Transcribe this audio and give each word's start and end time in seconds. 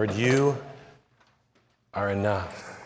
Lord, 0.00 0.14
you 0.14 0.56
are 1.92 2.08
enough. 2.08 2.80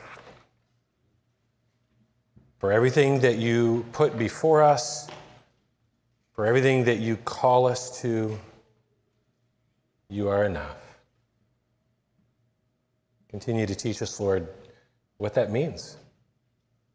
For 2.58 2.72
everything 2.72 3.20
that 3.20 3.38
you 3.38 3.86
put 3.92 4.18
before 4.18 4.64
us, 4.64 5.06
for 6.32 6.44
everything 6.44 6.82
that 6.86 6.98
you 6.98 7.16
call 7.18 7.68
us 7.68 8.00
to, 8.02 8.36
you 10.08 10.26
are 10.26 10.42
enough. 10.42 10.98
Continue 13.28 13.66
to 13.66 13.76
teach 13.76 14.02
us, 14.02 14.18
Lord, 14.18 14.48
what 15.18 15.34
that 15.34 15.52
means. 15.52 15.96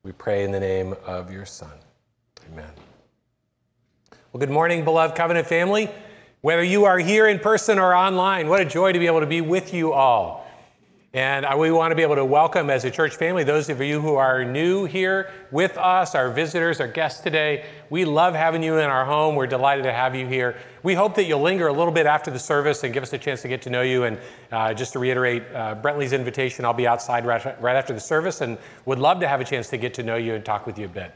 We 0.03 0.11
pray 0.11 0.43
in 0.43 0.51
the 0.51 0.59
name 0.59 0.95
of 1.05 1.31
your 1.31 1.45
Son. 1.45 1.71
Amen. 2.51 2.71
Well, 4.33 4.39
good 4.39 4.49
morning, 4.49 4.83
beloved 4.83 5.15
covenant 5.15 5.47
family. 5.47 5.89
Whether 6.41 6.63
you 6.63 6.85
are 6.85 6.97
here 6.97 7.27
in 7.27 7.39
person 7.39 7.79
or 7.79 7.93
online, 7.93 8.47
what 8.47 8.61
a 8.61 8.65
joy 8.65 8.93
to 8.93 8.99
be 8.99 9.07
able 9.07 9.19
to 9.19 9.25
be 9.25 9.41
with 9.41 9.73
you 9.73 9.91
all. 9.91 10.47
And 11.13 11.45
we 11.59 11.69
want 11.69 11.91
to 11.91 11.95
be 11.95 12.01
able 12.01 12.15
to 12.15 12.23
welcome 12.23 12.69
as 12.69 12.85
a 12.85 12.91
church 12.91 13.17
family 13.17 13.43
those 13.43 13.67
of 13.67 13.81
you 13.81 13.99
who 13.99 14.15
are 14.15 14.45
new 14.45 14.85
here 14.85 15.31
with 15.51 15.77
us, 15.77 16.15
our 16.15 16.31
visitors, 16.31 16.79
our 16.79 16.87
guests 16.87 17.19
today. 17.19 17.65
We 17.89 18.05
love 18.05 18.35
having 18.35 18.63
you 18.63 18.77
in 18.77 18.89
our 18.89 19.03
home. 19.03 19.35
We're 19.35 19.47
delighted 19.47 19.83
to 19.83 19.91
have 19.91 20.15
you 20.15 20.27
here. 20.27 20.55
We 20.81 20.93
hope 20.93 21.15
that 21.15 21.25
you'll 21.25 21.41
linger 21.41 21.67
a 21.67 21.73
little 21.73 21.91
bit 21.91 22.05
after 22.05 22.31
the 22.31 22.39
service 22.39 22.85
and 22.85 22.93
give 22.93 23.03
us 23.03 23.11
a 23.11 23.17
chance 23.17 23.41
to 23.41 23.49
get 23.49 23.61
to 23.63 23.69
know 23.69 23.81
you. 23.81 24.05
And 24.05 24.17
uh, 24.49 24.73
just 24.73 24.93
to 24.93 24.99
reiterate 24.99 25.43
uh, 25.53 25.75
Brentley's 25.75 26.13
invitation, 26.13 26.63
I'll 26.63 26.73
be 26.73 26.87
outside 26.87 27.25
right, 27.25 27.61
right 27.61 27.75
after 27.75 27.91
the 27.91 27.99
service 27.99 28.39
and 28.39 28.57
would 28.85 28.99
love 28.99 29.19
to 29.19 29.27
have 29.27 29.41
a 29.41 29.45
chance 29.45 29.67
to 29.71 29.77
get 29.77 29.93
to 29.95 30.03
know 30.03 30.15
you 30.15 30.35
and 30.35 30.45
talk 30.45 30.65
with 30.65 30.79
you 30.79 30.85
a 30.85 30.89
bit. 30.89 31.13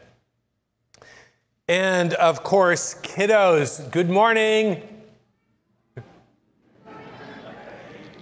And 1.69 2.13
of 2.15 2.43
course, 2.43 2.95
kiddos, 2.95 3.89
good 3.89 4.09
morning. 4.09 4.92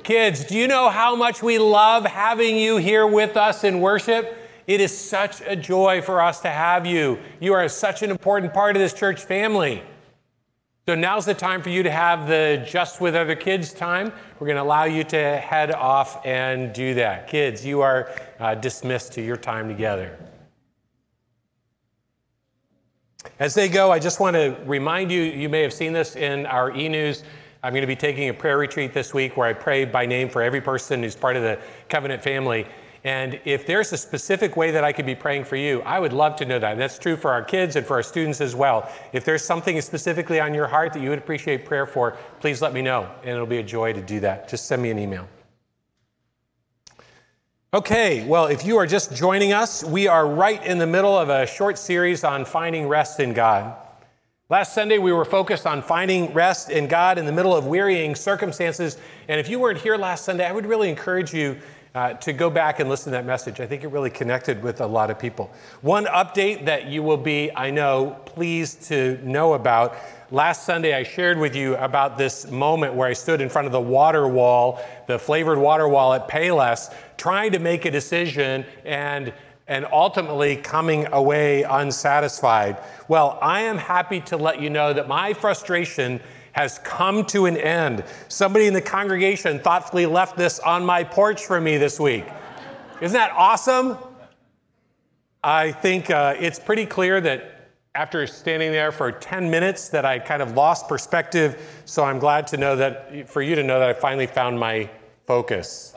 Kids, 0.04 0.44
do 0.44 0.58
you 0.58 0.68
know 0.68 0.90
how 0.90 1.16
much 1.16 1.44
we 1.44 1.60
love 1.60 2.06
having 2.06 2.58
you 2.58 2.78
here 2.78 3.06
with 3.06 3.38
us 3.38 3.64
in 3.64 3.82
worship? 3.82 4.38
It 4.66 4.82
is 4.82 4.98
such 4.98 5.42
a 5.42 5.56
joy 5.56 6.02
for 6.02 6.22
us 6.22 6.40
to 6.42 6.50
have 6.50 6.86
you. 6.86 7.20
You 7.40 7.54
are 7.54 7.68
such 7.70 8.02
an 8.02 8.10
important 8.10 8.54
part 8.54 8.76
of 8.76 8.82
this 8.82 8.94
church 8.94 9.24
family. 9.24 9.84
So 10.88 10.96
now's 10.96 11.26
the 11.26 11.36
time 11.36 11.62
for 11.62 11.70
you 11.70 11.84
to 11.84 11.92
have 11.92 12.28
the 12.28 12.66
just 12.68 13.00
with 13.00 13.16
other 13.16 13.36
kids 13.36 13.74
time. 13.74 14.12
We're 14.40 14.48
going 14.48 14.58
to 14.58 14.64
allow 14.64 14.86
you 14.86 15.04
to 15.06 15.38
head 15.38 15.72
off 15.72 16.26
and 16.26 16.74
do 16.74 16.96
that. 16.96 17.28
Kids, 17.28 17.64
you 17.64 17.82
are 17.82 18.12
uh, 18.40 18.56
dismissed 18.56 19.14
to 19.14 19.22
your 19.22 19.38
time 19.38 19.68
together. 19.68 20.18
As 23.38 23.54
they 23.54 23.70
go, 23.70 23.92
I 23.92 24.00
just 24.00 24.20
want 24.20 24.36
to 24.36 24.58
remind 24.66 25.12
you 25.12 25.22
you 25.22 25.50
may 25.50 25.62
have 25.62 25.74
seen 25.74 25.94
this 25.94 26.16
in 26.16 26.48
our 26.48 26.76
e 26.76 26.90
news. 26.90 27.24
I'm 27.64 27.74
going 27.74 27.82
to 27.82 27.88
be 27.88 27.96
taking 27.96 28.30
a 28.30 28.34
prayer 28.34 28.58
retreat 28.58 28.92
this 28.92 29.14
week 29.14 29.38
where 29.38 29.48
I 29.48 29.54
pray 29.54 29.86
by 29.86 30.08
name 30.08 30.30
for 30.30 30.42
every 30.42 30.62
person 30.62 31.04
who's 31.04 31.16
part 31.16 31.36
of 31.36 31.44
the 31.44 31.60
covenant 31.90 32.24
family. 32.24 32.66
And 33.04 33.40
if 33.46 33.68
there's 33.68 33.94
a 33.94 33.98
specific 33.98 34.58
way 34.58 34.72
that 34.72 34.84
I 34.84 34.92
could 34.92 35.06
be 35.06 35.14
praying 35.14 35.46
for 35.46 35.56
you, 35.56 35.82
I 35.82 36.00
would 36.00 36.14
love 36.14 36.36
to 36.38 36.46
know 36.46 36.58
that. 36.58 36.72
And 36.72 36.82
that's 36.82 36.98
true 36.98 37.16
for 37.16 37.32
our 37.32 37.44
kids 37.44 37.76
and 37.76 37.86
for 37.86 37.96
our 37.96 38.04
students 38.04 38.42
as 38.42 38.56
well. 38.56 38.92
If 39.14 39.26
there's 39.26 39.44
something 39.44 39.80
specifically 39.82 40.40
on 40.40 40.54
your 40.56 40.68
heart 40.68 40.94
that 40.94 41.02
you 41.02 41.10
would 41.10 41.20
appreciate 41.20 41.66
prayer 41.66 41.86
for, 41.86 42.18
please 42.40 42.62
let 42.62 42.74
me 42.74 42.82
know. 42.82 43.10
And 43.22 43.30
it'll 43.30 43.46
be 43.46 43.58
a 43.58 43.64
joy 43.64 43.94
to 43.94 44.02
do 44.02 44.20
that. 44.22 44.50
Just 44.50 44.66
send 44.66 44.82
me 44.82 44.90
an 44.90 44.98
email. 44.98 45.28
Okay, 47.74 48.26
well, 48.26 48.48
if 48.48 48.66
you 48.66 48.78
are 48.78 48.88
just 48.88 49.16
joining 49.16 49.54
us, 49.54 49.84
we 49.84 50.08
are 50.08 50.28
right 50.28 50.64
in 50.66 50.78
the 50.78 50.88
middle 50.88 51.18
of 51.18 51.30
a 51.30 51.48
short 51.48 51.78
series 51.78 52.24
on 52.24 52.44
finding 52.44 52.88
rest 52.88 53.20
in 53.20 53.34
God. 53.34 53.76
Last 54.52 54.74
Sunday, 54.74 54.98
we 54.98 55.14
were 55.14 55.24
focused 55.24 55.66
on 55.66 55.82
finding 55.82 56.34
rest 56.34 56.72
in 56.72 56.90
God 56.90 57.18
in 57.18 57.26
the 57.26 57.32
middle 57.32 57.56
of 57.56 57.68
wearying 57.68 58.16
circumstances. 58.16 58.98
And 59.30 59.40
if 59.40 59.48
you 59.48 59.62
weren't 59.62 59.78
here 59.78 59.96
last 59.96 60.26
Sunday, 60.26 60.46
I 60.46 60.52
would 60.52 60.66
really 60.66 60.90
encourage 60.90 61.34
you 61.34 61.58
uh, 61.96 62.16
to 62.16 62.34
go 62.34 62.50
back 62.50 62.82
and 62.82 62.90
listen 62.90 63.06
to 63.06 63.12
that 63.12 63.26
message. 63.26 63.62
I 63.62 63.66
think 63.66 63.86
it 63.86 63.88
really 63.88 64.10
connected 64.10 64.62
with 64.62 64.82
a 64.82 64.86
lot 64.86 65.10
of 65.10 65.18
people. 65.18 65.50
One 65.80 66.04
update 66.04 66.66
that 66.66 66.88
you 66.88 67.02
will 67.02 67.16
be, 67.16 67.50
I 67.56 67.72
know, 67.72 68.18
pleased 68.26 68.84
to 68.90 69.22
know 69.24 69.54
about. 69.54 69.96
Last 70.32 70.66
Sunday, 70.66 70.96
I 70.96 71.04
shared 71.04 71.38
with 71.38 71.56
you 71.56 71.78
about 71.78 72.18
this 72.18 72.52
moment 72.52 72.94
where 72.94 73.08
I 73.08 73.14
stood 73.14 73.40
in 73.40 73.48
front 73.48 73.68
of 73.68 73.72
the 73.72 73.80
water 73.80 74.28
wall, 74.28 74.82
the 75.08 75.18
flavored 75.18 75.60
water 75.60 75.88
wall 75.88 76.14
at 76.14 76.28
Payless, 76.28 76.94
trying 77.16 77.54
to 77.54 77.60
make 77.60 77.86
a 77.86 77.92
decision 77.92 78.66
and 78.84 79.32
and 79.72 79.88
ultimately 79.94 80.58
coming 80.58 81.08
away 81.14 81.64
unsatisfied. 81.64 82.78
Well, 83.08 83.40
I 83.42 83.62
am 83.62 83.78
happy 83.78 84.20
to 84.20 84.36
let 84.36 84.62
you 84.62 84.70
know 84.70 84.92
that 84.92 85.08
my 85.08 85.32
frustration 85.34 86.20
has 86.52 86.80
come 86.80 87.24
to 87.28 87.46
an 87.46 87.56
end. 87.56 88.04
Somebody 88.28 88.68
in 88.68 88.74
the 88.74 88.82
congregation 88.82 89.60
thoughtfully 89.60 90.06
left 90.06 90.36
this 90.36 90.60
on 90.60 90.86
my 90.86 91.06
porch 91.06 91.46
for 91.46 91.62
me 91.62 91.78
this 91.78 92.02
week. 92.02 92.26
Isn't 93.00 93.18
that 93.18 93.32
awesome? 93.32 93.98
I 95.42 95.72
think 95.72 96.10
uh, 96.10 96.36
it's 96.38 96.60
pretty 96.60 96.86
clear 96.86 97.22
that 97.22 97.70
after 97.96 98.28
standing 98.28 98.74
there 98.74 98.92
for 98.92 99.10
10 99.10 99.50
minutes 99.50 99.88
that 99.88 100.04
I 100.04 100.20
kind 100.20 100.42
of 100.42 100.54
lost 100.54 100.90
perspective. 100.90 101.82
So 101.86 102.04
I'm 102.04 102.20
glad 102.20 102.46
to 102.48 102.58
know 102.58 102.76
that 102.76 103.30
for 103.30 103.42
you 103.42 103.56
to 103.56 103.64
know 103.64 103.80
that 103.80 103.88
I 103.88 103.94
finally 103.94 104.28
found 104.28 104.60
my 104.60 104.90
focus. 105.26 105.96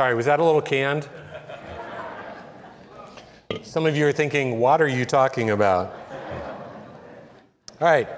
Sorry, 0.00 0.14
was 0.14 0.24
that 0.24 0.40
a 0.40 0.42
little 0.42 0.62
canned? 0.62 1.06
Some 3.60 3.84
of 3.84 3.94
you 3.94 4.06
are 4.06 4.12
thinking, 4.12 4.58
what 4.58 4.80
are 4.80 4.88
you 4.88 5.04
talking 5.04 5.50
about? 5.50 5.94
All 7.82 7.86
right, 7.86 8.08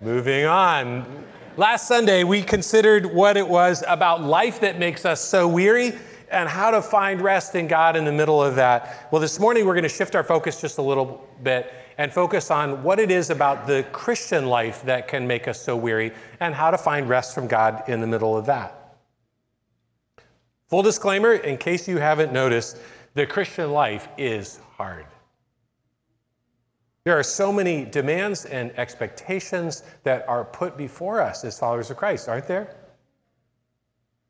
moving 0.00 0.44
on. 0.44 1.24
Last 1.56 1.88
Sunday, 1.88 2.22
we 2.22 2.40
considered 2.40 3.04
what 3.04 3.36
it 3.36 3.48
was 3.48 3.82
about 3.88 4.22
life 4.22 4.60
that 4.60 4.78
makes 4.78 5.04
us 5.04 5.20
so 5.20 5.48
weary 5.48 5.98
and 6.30 6.48
how 6.48 6.70
to 6.70 6.80
find 6.80 7.20
rest 7.20 7.56
in 7.56 7.66
God 7.66 7.96
in 7.96 8.04
the 8.04 8.12
middle 8.12 8.40
of 8.40 8.54
that. 8.54 9.08
Well, 9.10 9.20
this 9.20 9.40
morning, 9.40 9.66
we're 9.66 9.74
going 9.74 9.82
to 9.82 9.88
shift 9.88 10.14
our 10.14 10.22
focus 10.22 10.60
just 10.60 10.78
a 10.78 10.82
little 10.82 11.28
bit 11.42 11.72
and 11.98 12.12
focus 12.12 12.48
on 12.52 12.84
what 12.84 13.00
it 13.00 13.10
is 13.10 13.30
about 13.30 13.66
the 13.66 13.84
Christian 13.90 14.46
life 14.46 14.82
that 14.84 15.08
can 15.08 15.26
make 15.26 15.48
us 15.48 15.60
so 15.60 15.76
weary 15.76 16.12
and 16.38 16.54
how 16.54 16.70
to 16.70 16.78
find 16.78 17.08
rest 17.08 17.34
from 17.34 17.48
God 17.48 17.82
in 17.88 18.00
the 18.00 18.06
middle 18.06 18.36
of 18.36 18.46
that. 18.46 18.77
Full 20.68 20.82
disclaimer, 20.82 21.32
in 21.32 21.56
case 21.56 21.88
you 21.88 21.98
haven't 21.98 22.32
noticed, 22.32 22.78
the 23.14 23.26
Christian 23.26 23.72
life 23.72 24.08
is 24.18 24.60
hard. 24.76 25.06
There 27.04 27.18
are 27.18 27.22
so 27.22 27.50
many 27.50 27.86
demands 27.86 28.44
and 28.44 28.70
expectations 28.78 29.82
that 30.02 30.28
are 30.28 30.44
put 30.44 30.76
before 30.76 31.22
us 31.22 31.42
as 31.42 31.58
followers 31.58 31.90
of 31.90 31.96
Christ, 31.96 32.28
aren't 32.28 32.46
there? 32.46 32.76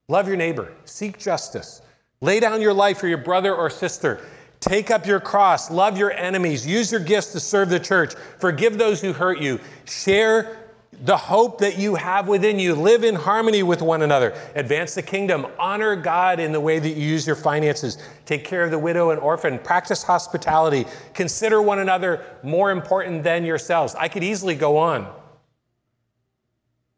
Love 0.07 0.29
your 0.29 0.37
neighbor, 0.37 0.73
seek 0.85 1.19
justice, 1.19 1.83
lay 2.21 2.39
down 2.39 2.63
your 2.63 2.73
life 2.73 2.99
for 2.99 3.09
your 3.09 3.19
brother 3.19 3.53
or 3.55 3.69
sister, 3.69 4.21
take 4.61 4.93
up 4.93 5.07
your 5.07 5.19
cross, 5.19 5.73
love 5.73 5.99
your 5.99 6.13
enemies, 6.13 6.65
use 6.65 6.93
your 6.93 7.01
gifts 7.01 7.33
to 7.33 7.41
serve 7.41 7.69
the 7.69 7.81
church, 7.81 8.15
forgive 8.39 8.79
those 8.79 9.01
who 9.01 9.13
hurt 9.13 9.41
you, 9.41 9.59
share 9.85 10.58
the 10.93 11.17
hope 11.17 11.59
that 11.59 11.79
you 11.79 11.95
have 11.95 12.29
within 12.29 12.59
you. 12.59 12.75
Live 12.75 13.05
in 13.05 13.15
harmony 13.15 13.63
with 13.63 13.83
one 13.83 14.03
another. 14.03 14.35
Advance 14.55 14.95
the 14.95 15.03
kingdom. 15.03 15.47
Honor 15.59 15.95
God 15.95 16.41
in 16.41 16.51
the 16.51 16.61
way 16.61 16.79
that 16.79 16.89
you 16.89 17.07
use 17.07 17.27
your 17.27 17.37
finances. 17.37 17.99
Take 18.27 18.45
care 18.45 18.65
of 18.65 18.71
the 18.71 18.79
widow 18.79 19.11
and 19.11 19.21
orphan. 19.21 19.59
Practice 19.59 20.03
hospitality. 20.03 20.87
Consider 21.15 21.63
one 21.63 21.79
another 21.79 22.25
more 22.43 22.71
important 22.71 23.23
than 23.23 23.45
yourselves. 23.45 23.95
I 23.95 24.09
could 24.09 24.25
easily 24.25 24.55
go 24.55 24.77
on. 24.79 25.13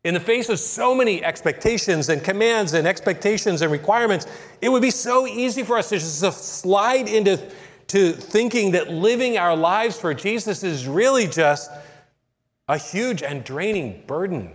In 0.02 0.14
the 0.14 0.20
face 0.20 0.48
of 0.48 0.58
so 0.58 0.94
many 0.94 1.22
expectations 1.22 2.08
and 2.08 2.24
commands 2.24 2.72
and 2.72 2.86
expectations 2.86 3.60
and 3.60 3.70
requirements, 3.70 4.26
it 4.62 4.70
would 4.70 4.80
be 4.80 4.90
so 4.90 5.26
easy 5.26 5.62
for 5.62 5.76
us 5.76 5.90
to 5.90 5.98
just 5.98 6.60
slide 6.60 7.06
into 7.06 7.38
to 7.88 8.12
thinking 8.12 8.70
that 8.70 8.88
living 8.88 9.36
our 9.36 9.56
lives 9.56 9.98
for 9.98 10.14
Jesus 10.14 10.62
is 10.62 10.86
really 10.86 11.26
just 11.26 11.70
a 12.70 12.78
huge 12.78 13.20
and 13.20 13.42
draining 13.42 14.00
burden. 14.06 14.48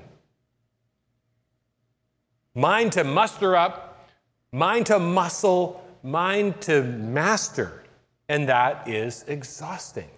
Mind 2.53 2.93
to 2.93 3.03
muster 3.03 3.57
up, 3.57 4.09
mind 4.53 4.85
to 4.85 4.97
muscle, 4.97 5.85
mind 6.01 6.61
to 6.61 6.81
master, 6.81 7.83
and 8.29 8.47
that 8.47 8.87
is 8.87 9.25
exhausting. 9.27 10.09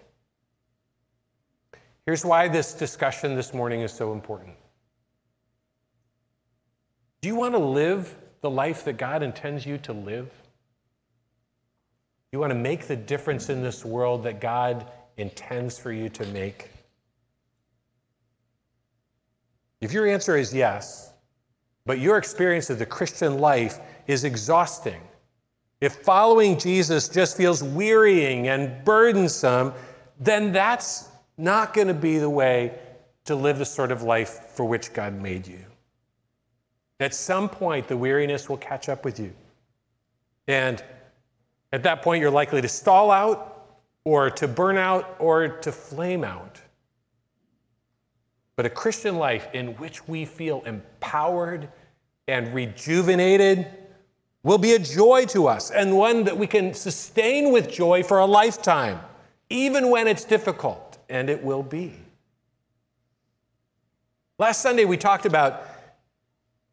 Here's 2.06 2.24
why 2.24 2.46
this 2.46 2.72
discussion 2.72 3.34
this 3.34 3.52
morning 3.52 3.80
is 3.80 3.92
so 3.92 4.12
important. 4.12 4.54
Do 7.20 7.28
you 7.28 7.34
want 7.34 7.54
to 7.54 7.58
live 7.58 8.14
the 8.42 8.50
life 8.50 8.84
that 8.84 8.96
God 8.96 9.24
intends 9.24 9.66
you 9.66 9.76
to 9.78 9.92
live? 9.92 10.30
You 12.30 12.38
want 12.38 12.52
to 12.52 12.58
make 12.58 12.86
the 12.86 12.94
difference 12.94 13.48
in 13.48 13.60
this 13.60 13.84
world 13.84 14.22
that 14.22 14.40
God 14.40 14.88
intends 15.16 15.80
for 15.80 15.90
you 15.90 16.08
to 16.10 16.24
make? 16.26 16.70
If 19.80 19.92
your 19.92 20.06
answer 20.06 20.36
is 20.36 20.52
yes, 20.52 21.12
but 21.86 21.98
your 21.98 22.18
experience 22.18 22.70
of 22.70 22.78
the 22.78 22.86
Christian 22.86 23.38
life 23.38 23.78
is 24.06 24.24
exhausting, 24.24 25.00
if 25.80 25.94
following 25.96 26.58
Jesus 26.58 27.08
just 27.08 27.36
feels 27.36 27.62
wearying 27.62 28.48
and 28.48 28.84
burdensome, 28.84 29.72
then 30.18 30.52
that's 30.52 31.08
not 31.36 31.72
going 31.72 31.86
to 31.86 31.94
be 31.94 32.18
the 32.18 32.28
way 32.28 32.76
to 33.26 33.36
live 33.36 33.58
the 33.58 33.64
sort 33.64 33.92
of 33.92 34.02
life 34.02 34.50
for 34.54 34.64
which 34.64 34.92
God 34.92 35.14
made 35.14 35.46
you. 35.46 35.64
At 36.98 37.14
some 37.14 37.48
point, 37.48 37.86
the 37.86 37.96
weariness 37.96 38.48
will 38.48 38.56
catch 38.56 38.88
up 38.88 39.04
with 39.04 39.20
you. 39.20 39.32
And 40.48 40.82
at 41.72 41.84
that 41.84 42.02
point, 42.02 42.20
you're 42.20 42.30
likely 42.30 42.60
to 42.60 42.68
stall 42.68 43.12
out 43.12 43.78
or 44.04 44.30
to 44.30 44.48
burn 44.48 44.78
out 44.78 45.16
or 45.20 45.46
to 45.46 45.70
flame 45.70 46.24
out. 46.24 46.60
But 48.58 48.66
a 48.66 48.70
Christian 48.70 49.18
life 49.18 49.46
in 49.54 49.68
which 49.76 50.08
we 50.08 50.24
feel 50.24 50.64
empowered 50.66 51.68
and 52.26 52.52
rejuvenated 52.52 53.68
will 54.42 54.58
be 54.58 54.72
a 54.72 54.80
joy 54.80 55.26
to 55.26 55.46
us 55.46 55.70
and 55.70 55.96
one 55.96 56.24
that 56.24 56.36
we 56.36 56.48
can 56.48 56.74
sustain 56.74 57.52
with 57.52 57.70
joy 57.70 58.02
for 58.02 58.18
a 58.18 58.26
lifetime, 58.26 58.98
even 59.48 59.90
when 59.90 60.08
it's 60.08 60.24
difficult, 60.24 60.98
and 61.08 61.30
it 61.30 61.40
will 61.40 61.62
be. 61.62 61.92
Last 64.40 64.60
Sunday, 64.60 64.86
we 64.86 64.96
talked 64.96 65.24
about 65.24 65.62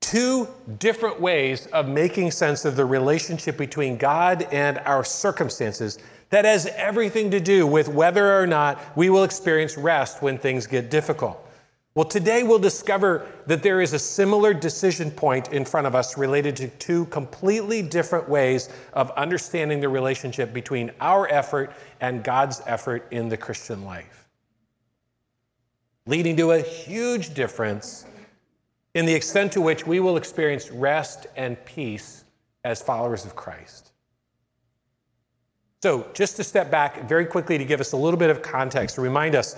two 0.01 0.47
different 0.79 1.21
ways 1.21 1.67
of 1.67 1.87
making 1.87 2.31
sense 2.31 2.65
of 2.65 2.75
the 2.75 2.85
relationship 2.85 3.57
between 3.57 3.97
God 3.97 4.47
and 4.51 4.79
our 4.85 5.03
circumstances 5.03 5.99
that 6.31 6.45
has 6.45 6.65
everything 6.65 7.29
to 7.29 7.39
do 7.39 7.67
with 7.67 7.87
whether 7.87 8.41
or 8.41 8.47
not 8.47 8.81
we 8.97 9.11
will 9.11 9.23
experience 9.23 9.77
rest 9.77 10.23
when 10.23 10.39
things 10.39 10.65
get 10.65 10.89
difficult. 10.89 11.43
Well, 11.95 12.03
today 12.03 12.43
we'll 12.43 12.59
discover 12.59 13.25
that 13.47 13.63
there 13.63 13.79
is 13.79 13.93
a 13.93 13.99
similar 13.99 14.53
decision 14.53 15.09
point 15.09 15.53
in 15.53 15.63
front 15.63 15.87
of 15.87 15.95
us 15.95 16.17
related 16.17 16.57
to 16.57 16.67
two 16.67 17.05
completely 17.05 17.81
different 17.81 18.27
ways 18.27 18.67
of 18.91 19.11
understanding 19.11 19.79
the 19.79 19.87
relationship 19.87 20.51
between 20.53 20.91
our 20.99 21.25
effort 21.29 21.71
and 22.01 22.21
God's 22.21 22.61
effort 22.65 23.07
in 23.11 23.29
the 23.29 23.37
Christian 23.37 23.85
life, 23.85 24.27
leading 26.05 26.35
to 26.35 26.51
a 26.51 26.59
huge 26.59 27.33
difference 27.33 28.05
in 28.93 29.05
the 29.05 29.13
extent 29.13 29.53
to 29.53 29.61
which 29.61 29.87
we 29.87 30.01
will 30.01 30.17
experience 30.17 30.71
rest 30.71 31.27
and 31.37 31.63
peace 31.63 32.25
as 32.65 32.81
followers 32.81 33.23
of 33.23 33.37
Christ. 33.37 33.93
So, 35.81 36.09
just 36.13 36.35
to 36.37 36.43
step 36.43 36.69
back 36.69 37.07
very 37.07 37.25
quickly 37.25 37.57
to 37.57 37.63
give 37.63 37.79
us 37.79 37.93
a 37.93 37.97
little 37.97 38.17
bit 38.17 38.31
of 38.31 38.41
context, 38.41 38.95
to 38.95 39.01
remind 39.01 39.35
us, 39.35 39.55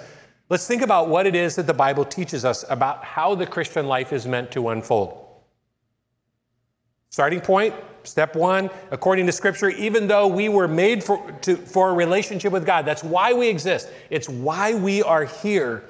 let's 0.50 0.68
think 0.68 0.82
about 0.82 1.10
what 1.10 1.26
it 1.26 1.36
is 1.36 1.56
that 1.56 1.68
the 1.68 1.74
Bible 1.74 2.06
teaches 2.06 2.46
us 2.46 2.66
about 2.70 3.04
how 3.04 3.36
the 3.36 3.46
Christian 3.46 3.88
life 3.88 4.14
is 4.14 4.26
meant 4.26 4.52
to 4.52 4.70
unfold. 4.70 5.24
Starting 7.10 7.42
point, 7.42 7.74
step 8.04 8.36
one, 8.36 8.70
according 8.92 9.26
to 9.26 9.32
Scripture, 9.32 9.70
even 9.70 10.08
though 10.08 10.28
we 10.28 10.50
were 10.50 10.68
made 10.68 11.04
for, 11.04 11.32
to, 11.42 11.56
for 11.56 11.90
a 11.90 11.94
relationship 11.94 12.52
with 12.52 12.66
God, 12.66 12.86
that's 12.86 13.04
why 13.04 13.34
we 13.34 13.48
exist. 13.48 13.90
It's 14.10 14.30
why 14.30 14.74
we 14.74 15.02
are 15.04 15.26
here 15.26 15.84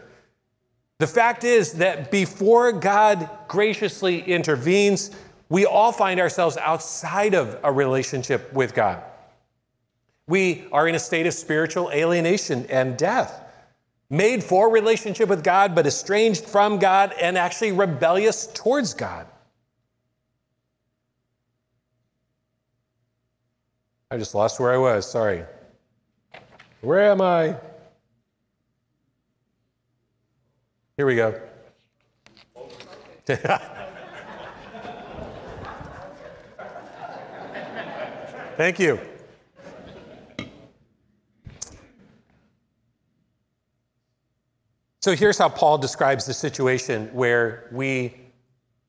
the 1.00 1.08
fact 1.08 1.44
is 1.44 1.74
that 1.74 2.10
before 2.10 2.72
God 2.72 3.30
graciously 3.48 4.22
intervenes, 4.22 5.12
we 5.48 5.66
all 5.66 5.92
find 5.92 6.20
ourselves 6.20 6.58
outside 6.58 7.36
of 7.36 7.60
a 7.64 7.72
relationship 7.72 8.52
with 8.52 8.74
God. 8.74 9.04
We 10.28 10.66
are 10.72 10.88
in 10.88 10.96
a 10.96 11.00
state 11.00 11.28
of 11.28 11.34
spiritual 11.34 11.92
alienation 11.92 12.66
and 12.66 12.98
death, 12.98 13.44
made 14.10 14.44
for 14.44 14.72
relationship 14.72 15.30
with 15.30 15.44
God, 15.44 15.76
but 15.76 15.86
estranged 15.86 16.46
from 16.46 16.80
God 16.80 17.14
and 17.20 17.38
actually 17.38 17.72
rebellious 17.72 18.48
towards 18.54 18.94
God. 18.94 19.28
I 24.10 24.18
just 24.18 24.34
lost 24.34 24.60
where 24.60 24.74
I 24.74 24.78
was, 24.78 25.10
sorry. 25.10 25.44
Where 26.82 27.12
am 27.12 27.22
I? 27.22 27.58
Here 30.96 31.06
we 31.06 31.16
go. 31.16 31.40
Thank 38.58 38.80
you. 38.80 39.00
So 45.08 45.16
here's 45.16 45.38
how 45.38 45.48
Paul 45.48 45.78
describes 45.78 46.26
the 46.26 46.34
situation 46.34 47.08
where 47.14 47.70
we 47.72 48.14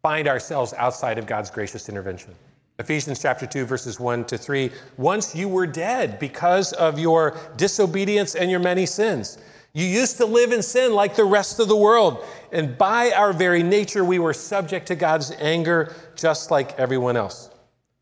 find 0.03 0.27
ourselves 0.27 0.75
outside 0.77 1.17
of 1.17 1.27
God's 1.27 1.49
gracious 1.49 1.89
intervention. 1.89 2.35
Ephesians 2.81 3.23
chapter 3.23 3.47
2, 3.47 3.65
verses 3.65 4.01
1 4.01 4.25
to 4.25 4.37
3. 4.37 4.73
Once 4.97 5.37
you 5.37 5.49
were 5.49 5.65
dead 5.65 6.19
because 6.19 6.73
of 6.73 6.99
your 6.99 7.37
disobedience 7.57 8.35
and 8.35 8.51
your 8.51 8.59
many 8.59 8.85
sins. 8.85 9.39
You 9.75 9.87
used 9.87 10.17
to 10.17 10.27
live 10.27 10.51
in 10.51 10.61
sin 10.61 10.93
like 10.93 11.15
the 11.15 11.25
rest 11.25 11.61
of 11.61 11.69
the 11.69 11.77
world. 11.77 12.27
And 12.51 12.77
by 12.77 13.13
our 13.13 13.33
very 13.33 13.63
nature, 13.63 14.05
we 14.05 14.19
were 14.19 14.35
subject 14.35 14.89
to 14.89 14.97
God's 14.97 15.31
anger 15.39 15.95
just 16.17 16.51
like 16.51 16.77
everyone 16.81 17.17
else. 17.17 17.49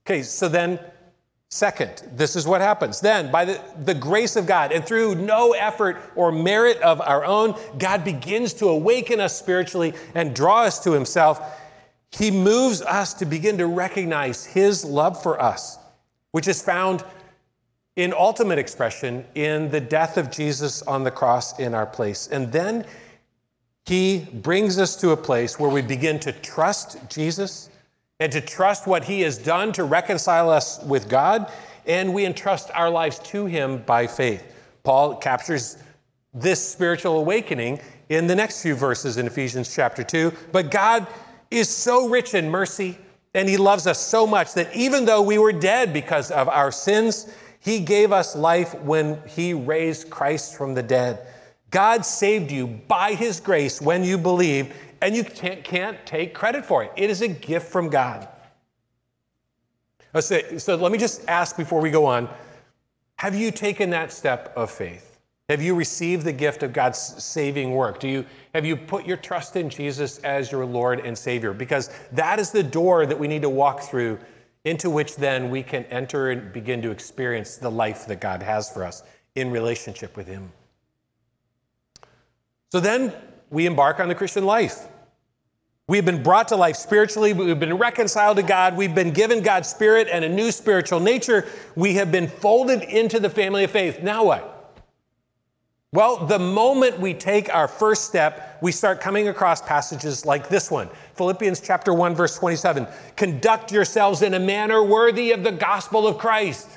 Okay, 0.07 0.23
so 0.23 0.49
then, 0.49 0.81
second, 1.51 2.03
this 2.13 2.37
is 2.37 2.47
what 2.47 2.61
happens. 2.61 3.01
Then, 3.01 3.31
by 3.31 3.45
the, 3.45 3.61
the 3.85 3.95
grace 3.95 4.37
of 4.37 4.47
God 4.47 4.73
and 4.73 4.85
through 4.85 5.15
no 5.15 5.53
effort 5.53 5.97
or 6.15 6.33
merit 6.33 6.81
of 6.83 7.01
our 7.01 7.25
own, 7.25 7.59
God 7.79 8.05
begins 8.05 8.53
to 8.55 8.69
awaken 8.69 9.21
us 9.21 9.39
spiritually 9.39 9.95
and 10.15 10.35
draw 10.35 10.63
us 10.63 10.83
to 10.85 10.93
Himself. 10.93 11.41
He 12.11 12.31
moves 12.31 12.83
us 12.83 13.15
to 13.15 13.27
begin 13.27 13.59
to 13.59 13.67
recognize 13.67 14.45
His 14.45 14.85
love 14.85 15.23
for 15.23 15.41
us, 15.41 15.79
which 16.33 16.49
is 16.49 16.63
found 16.63 17.05
in 17.97 18.13
ultimate 18.13 18.59
expression 18.59 19.25
in 19.35 19.71
the 19.71 19.81
death 19.81 20.19
of 20.19 20.31
Jesus 20.31 20.83
on 20.83 21.03
the 21.03 21.11
cross 21.11 21.59
in 21.59 21.75
our 21.75 21.87
place. 21.87 22.29
And 22.29 22.53
then 22.53 22.85
he 23.87 24.27
brings 24.33 24.79
us 24.79 24.97
to 24.97 25.11
a 25.11 25.17
place 25.17 25.59
where 25.59 25.71
we 25.71 25.81
begin 25.81 26.19
to 26.21 26.33
trust 26.33 26.99
Jesus 27.09 27.71
and 28.21 28.33
to 28.33 28.41
trust 28.41 28.87
what 28.87 29.05
he 29.05 29.21
has 29.21 29.39
done 29.39 29.73
to 29.73 29.85
reconcile 29.85 30.51
us 30.51 30.83
with 30.85 31.09
God, 31.09 31.51
and 31.87 32.13
we 32.15 32.25
entrust 32.25 32.71
our 32.75 32.91
lives 32.91 33.19
to 33.21 33.47
him 33.47 33.83
by 33.83 34.07
faith. 34.07 34.43
Paul 34.83 35.17
captures 35.17 35.79
this 36.33 36.67
spiritual 36.67 37.19
awakening 37.19 37.81
in 38.09 38.27
the 38.27 38.35
next 38.35 38.63
few 38.63 38.75
verses 38.75 39.17
in 39.17 39.27
Ephesians 39.27 39.75
chapter 39.75 40.03
2. 40.03 40.33
But 40.53 40.71
God 40.71 41.07
is 41.51 41.69
so 41.69 42.09
rich 42.09 42.35
in 42.35 42.51
mercy, 42.51 42.99
and 43.35 43.49
he 43.49 43.57
loves 43.57 43.87
us 43.87 43.99
so 43.99 44.27
much 44.27 44.55
that 44.55 44.75
even 44.75 45.05
though 45.05 45.23
we 45.23 45.39
were 45.39 45.53
dead 45.53 45.93
because 45.93 46.31
of 46.31 46.49
our 46.49 46.73
sins, 46.73 47.27
he 47.67 47.81
gave 47.81 48.13
us 48.13 48.37
life 48.37 48.81
when 48.83 49.21
He 49.27 49.53
raised 49.53 50.09
Christ 50.09 50.57
from 50.57 50.75
the 50.75 50.85
dead. 50.85 51.27
God 51.73 52.07
saved 52.07 52.53
you 52.53 52.69
by 52.69 53.15
His 53.15 53.41
grace 53.41 53.83
when 53.83 54.05
you 54.05 54.19
believe, 54.19 54.73
and 55.01 55.15
you 55.15 55.25
can't, 55.25 55.63
can't 55.63 56.05
take 56.07 56.35
credit 56.35 56.65
for 56.65 56.85
it. 56.85 56.93
It 56.97 57.11
is 57.11 57.23
a 57.23 57.29
gift 57.29 57.71
from 57.71 57.89
God. 57.89 58.29
So 60.19 60.41
let 60.77 60.93
me 60.93 60.99
just 60.99 61.29
ask 61.29 61.57
before 61.57 61.81
we 61.81 61.91
go 61.91 62.07
on 62.07 62.29
Have 63.17 63.35
you 63.35 63.51
taken 63.51 63.91
that 63.91 64.13
step 64.13 64.53
of 64.57 64.71
faith? 64.71 65.19
Have 65.49 65.63
you 65.63 65.77
received 65.77 66.25
the 66.25 66.33
gift 66.33 66.65
of 66.65 66.73
God's 66.73 66.99
saving 66.99 67.71
work? 67.73 68.01
Do 68.01 68.09
you, 68.09 68.27
have 68.53 68.65
you 68.65 68.77
put 68.77 69.07
your 69.07 69.17
trust 69.17 69.55
in 69.55 69.71
Jesus 69.71 70.19
as 70.19 70.51
your 70.51 70.67
Lord 70.67 71.01
and 71.01 71.17
Savior? 71.17 71.53
Because 71.53 71.91
that 72.13 72.41
is 72.41 72.51
the 72.51 72.65
door 72.65 73.07
that 73.07 73.17
we 73.17 73.29
need 73.29 73.43
to 73.43 73.49
walk 73.49 73.83
through 73.83 74.19
into 74.65 74.91
which 74.91 75.15
then 75.15 75.49
we 75.49 75.63
can 75.63 75.85
enter 75.85 76.31
and 76.31 76.53
begin 76.53 76.83
to 76.83 76.91
experience 76.91 77.59
the 77.59 77.71
life 77.71 78.07
that 78.07 78.21
God 78.21 78.43
has 78.43 78.69
for 78.69 78.85
us 78.85 79.05
in 79.37 79.53
relationship 79.53 80.17
with 80.17 80.27
Him. 80.27 80.51
So 82.73 82.81
then 82.81 83.13
we 83.51 83.67
embark 83.67 84.01
on 84.01 84.09
the 84.09 84.15
Christian 84.15 84.45
life. 84.45 84.87
We've 85.89 86.05
been 86.05 86.23
brought 86.23 86.49
to 86.49 86.57
life 86.57 86.75
spiritually. 86.77 87.33
We've 87.33 87.61
been 87.61 87.79
reconciled 87.79 88.39
to 88.39 88.43
God. 88.43 88.77
We've 88.77 88.95
been 88.95 89.13
given 89.13 89.43
God's 89.43 89.69
Spirit 89.69 90.09
and 90.11 90.25
a 90.25 90.29
new 90.29 90.51
spiritual 90.51 90.99
nature. 90.99 91.47
We 91.77 91.95
have 91.95 92.11
been 92.11 92.27
folded 92.27 92.83
into 92.83 93.21
the 93.21 93.31
family 93.31 93.63
of 93.63 93.71
faith. 93.71 94.03
Now 94.03 94.25
what? 94.25 94.53
Well, 95.93 96.27
the 96.27 96.41
moment 96.41 96.99
we 96.99 97.15
take 97.15 97.55
our 97.55 97.69
first 97.69 98.05
step, 98.05 98.59
we 98.61 98.73
start 98.73 99.01
coming 99.01 99.29
across 99.29 99.63
passages 99.63 100.27
like 100.27 100.49
this 100.49 100.71
one 100.71 100.91
Philippians 101.15 101.61
chapter 101.61 101.95
1, 101.95 102.15
verse 102.15 102.37
27. 102.37 102.87
Conduct 103.15 103.71
yourselves 103.71 104.23
in 104.23 104.35
a 104.35 104.41
manner 104.41 104.83
worthy 104.83 105.31
of 105.31 105.45
the 105.45 105.53
gospel 105.53 106.07
of 106.07 106.19
Christ. 106.19 106.69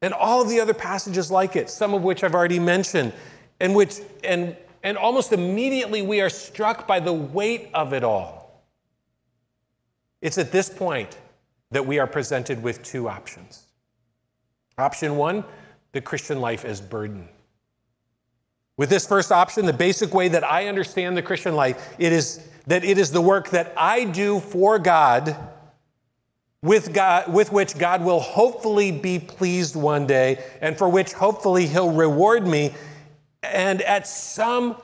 And 0.00 0.14
all 0.14 0.44
the 0.44 0.60
other 0.60 0.74
passages 0.74 1.30
like 1.32 1.56
it, 1.56 1.68
some 1.68 1.94
of 1.94 2.02
which 2.02 2.22
I've 2.22 2.34
already 2.34 2.60
mentioned, 2.60 3.12
and 3.60 3.74
which 3.74 4.00
and 4.24 4.56
and 4.82 4.96
almost 4.96 5.32
immediately 5.32 6.02
we 6.02 6.20
are 6.20 6.28
struck 6.28 6.86
by 6.86 7.00
the 7.00 7.12
weight 7.12 7.70
of 7.74 7.92
it 7.92 8.04
all. 8.04 8.62
It's 10.20 10.38
at 10.38 10.52
this 10.52 10.68
point 10.68 11.18
that 11.70 11.86
we 11.86 11.98
are 11.98 12.06
presented 12.06 12.62
with 12.62 12.82
two 12.82 13.08
options. 13.08 13.64
Option 14.78 15.16
one, 15.16 15.44
the 15.92 16.00
Christian 16.00 16.40
life 16.40 16.64
as 16.64 16.80
burden. 16.80 17.28
With 18.76 18.90
this 18.90 19.06
first 19.06 19.32
option, 19.32 19.64
the 19.66 19.72
basic 19.72 20.12
way 20.12 20.28
that 20.28 20.44
I 20.44 20.68
understand 20.68 21.16
the 21.16 21.22
Christian 21.22 21.56
life, 21.56 21.94
it 21.98 22.12
is 22.12 22.46
that 22.66 22.84
it 22.84 22.98
is 22.98 23.10
the 23.10 23.20
work 23.20 23.50
that 23.50 23.72
I 23.76 24.04
do 24.04 24.40
for 24.40 24.78
God 24.78 25.36
with 26.62 26.92
God 26.92 27.32
with 27.32 27.52
which 27.52 27.78
God 27.78 28.04
will 28.04 28.20
hopefully 28.20 28.90
be 28.90 29.18
pleased 29.18 29.76
one 29.76 30.06
day 30.06 30.44
and 30.60 30.76
for 30.76 30.88
which 30.88 31.12
hopefully 31.12 31.66
he'll 31.66 31.92
reward 31.92 32.46
me 32.46 32.74
and 33.52 33.82
at 33.82 34.06
some 34.06 34.76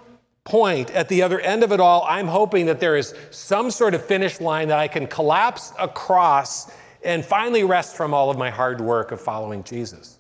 point, 0.45 0.91
at 0.91 1.09
the 1.09 1.23
other 1.23 1.41
end 1.41 1.63
of 1.63 1.73
it 1.73 1.81
all, 1.81 2.05
I'm 2.09 2.27
hoping 2.27 2.67
that 2.67 2.81
there 2.81 2.97
is 2.97 3.15
some 3.31 3.71
sort 3.71 3.95
of 3.95 4.05
finish 4.05 4.41
line 4.41 4.69
that 4.69 4.79
I 4.79 4.89
can 4.89 5.07
collapse 5.07 5.73
across 5.79 6.71
and 7.05 7.25
finally 7.25 7.65
rest 7.65 7.97
from 7.97 8.15
all 8.15 8.31
of 8.31 8.39
my 8.39 8.51
hard 8.51 8.81
work 8.81 9.13
of 9.13 9.21
following 9.21 9.63
Jesus. 9.65 10.19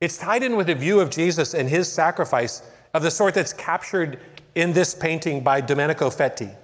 It's 0.00 0.18
tied 0.18 0.42
in 0.42 0.56
with 0.56 0.68
a 0.68 0.74
view 0.74 1.00
of 1.00 1.10
Jesus 1.10 1.54
and 1.54 1.68
his 1.68 1.90
sacrifice 1.90 2.62
of 2.92 3.02
the 3.02 3.10
sort 3.10 3.34
that's 3.34 3.52
captured 3.52 4.18
in 4.54 4.72
this 4.72 4.94
painting 4.94 5.42
by 5.42 5.60
Domenico 5.60 6.10
Fetti. 6.10 6.54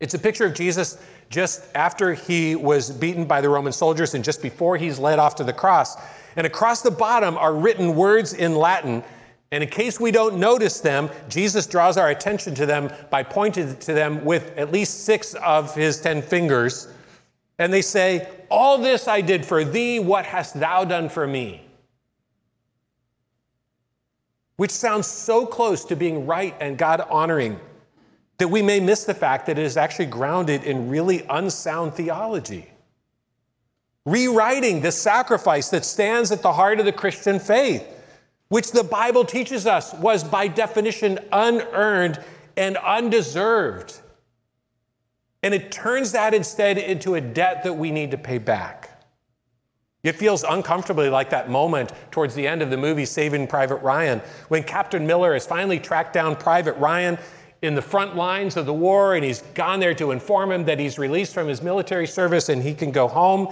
It's 0.00 0.14
a 0.14 0.18
picture 0.18 0.46
of 0.46 0.54
Jesus 0.54 0.98
just 1.30 1.64
after 1.74 2.14
he 2.14 2.56
was 2.56 2.90
beaten 2.90 3.24
by 3.24 3.40
the 3.40 3.48
Roman 3.48 3.72
soldiers 3.72 4.14
and 4.14 4.24
just 4.24 4.42
before 4.42 4.76
he's 4.76 4.98
led 4.98 5.18
off 5.18 5.34
to 5.36 5.44
the 5.44 5.52
cross. 5.52 5.96
And 6.36 6.46
across 6.46 6.82
the 6.82 6.90
bottom 6.90 7.36
are 7.36 7.54
written 7.54 7.94
words 7.94 8.32
in 8.32 8.54
Latin. 8.54 9.02
And 9.52 9.62
in 9.62 9.70
case 9.70 10.00
we 10.00 10.10
don't 10.10 10.38
notice 10.38 10.80
them, 10.80 11.10
Jesus 11.28 11.66
draws 11.66 11.96
our 11.96 12.10
attention 12.10 12.54
to 12.56 12.66
them 12.66 12.92
by 13.10 13.22
pointing 13.22 13.76
to 13.76 13.92
them 13.92 14.24
with 14.24 14.56
at 14.56 14.72
least 14.72 15.04
six 15.04 15.34
of 15.34 15.74
his 15.74 16.00
ten 16.00 16.22
fingers. 16.22 16.88
And 17.58 17.72
they 17.72 17.82
say, 17.82 18.28
All 18.50 18.78
this 18.78 19.06
I 19.06 19.20
did 19.20 19.44
for 19.46 19.64
thee, 19.64 20.00
what 20.00 20.24
hast 20.24 20.58
thou 20.58 20.84
done 20.84 21.08
for 21.08 21.26
me? 21.26 21.62
Which 24.56 24.70
sounds 24.70 25.06
so 25.06 25.46
close 25.46 25.84
to 25.86 25.96
being 25.96 26.26
right 26.26 26.56
and 26.60 26.78
God 26.78 27.00
honoring 27.10 27.60
that 28.38 28.48
we 28.48 28.62
may 28.62 28.80
miss 28.80 29.04
the 29.04 29.14
fact 29.14 29.46
that 29.46 29.58
it 29.58 29.64
is 29.64 29.76
actually 29.76 30.06
grounded 30.06 30.64
in 30.64 30.88
really 30.88 31.24
unsound 31.30 31.94
theology. 31.94 32.68
Rewriting 34.06 34.80
the 34.80 34.92
sacrifice 34.92 35.70
that 35.70 35.84
stands 35.84 36.30
at 36.30 36.42
the 36.42 36.52
heart 36.52 36.78
of 36.78 36.84
the 36.84 36.92
Christian 36.92 37.38
faith, 37.38 37.86
which 38.48 38.70
the 38.70 38.84
Bible 38.84 39.24
teaches 39.24 39.66
us 39.66 39.94
was 39.94 40.22
by 40.22 40.46
definition 40.46 41.18
unearned 41.32 42.22
and 42.56 42.76
undeserved. 42.76 44.00
And 45.42 45.54
it 45.54 45.72
turns 45.72 46.12
that 46.12 46.34
instead 46.34 46.78
into 46.78 47.14
a 47.14 47.20
debt 47.20 47.64
that 47.64 47.74
we 47.74 47.90
need 47.90 48.10
to 48.10 48.18
pay 48.18 48.38
back. 48.38 48.90
It 50.02 50.16
feels 50.16 50.44
uncomfortably 50.44 51.08
like 51.08 51.30
that 51.30 51.48
moment 51.48 51.90
towards 52.10 52.34
the 52.34 52.46
end 52.46 52.60
of 52.60 52.68
the 52.68 52.76
movie 52.76 53.06
Saving 53.06 53.46
Private 53.46 53.76
Ryan 53.76 54.20
when 54.48 54.62
Captain 54.62 55.06
Miller 55.06 55.32
has 55.32 55.46
finally 55.46 55.80
tracked 55.80 56.12
down 56.12 56.36
Private 56.36 56.76
Ryan 56.76 57.18
in 57.62 57.74
the 57.74 57.82
front 57.82 58.14
lines 58.14 58.58
of 58.58 58.66
the 58.66 58.74
war, 58.74 59.14
and 59.14 59.24
he's 59.24 59.40
gone 59.54 59.80
there 59.80 59.94
to 59.94 60.10
inform 60.10 60.52
him 60.52 60.66
that 60.66 60.78
he's 60.78 60.98
released 60.98 61.32
from 61.32 61.48
his 61.48 61.62
military 61.62 62.06
service 62.06 62.50
and 62.50 62.62
he 62.62 62.74
can 62.74 62.90
go 62.90 63.08
home. 63.08 63.48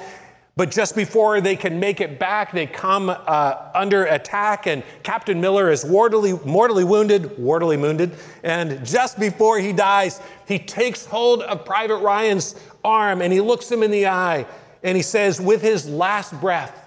But 0.55 0.71
just 0.71 0.95
before 0.95 1.41
they 1.41 1.57
can 1.57 1.81
make 1.81 2.03
it 2.03 2.19
back, 2.19 2.53
they 2.53 2.67
come 2.67 3.09
uh, 3.09 3.71
under 3.75 4.05
attack, 4.05 4.67
and 4.67 4.83
Captain 5.03 5.41
Miller 5.41 5.71
is 5.71 5.85
mortally, 5.85 6.35
mortally 6.45 6.85
wounded, 6.85 7.39
mortally 7.39 7.79
wounded. 7.79 8.13
And 8.43 8.85
just 8.85 9.19
before 9.19 9.59
he 9.59 9.73
dies, 9.73 10.21
he 10.47 10.59
takes 10.59 11.07
hold 11.07 11.43
of 11.43 11.65
Private 11.65 11.99
Ryan's 11.99 12.55
arm 12.85 13.23
and 13.23 13.33
he 13.33 13.41
looks 13.41 13.71
him 13.71 13.83
in 13.83 13.91
the 13.91 14.09
eye 14.09 14.47
and 14.83 14.97
he 14.97 15.03
says, 15.03 15.41
with 15.41 15.63
his 15.63 15.89
last 15.89 16.39
breath, 16.41 16.79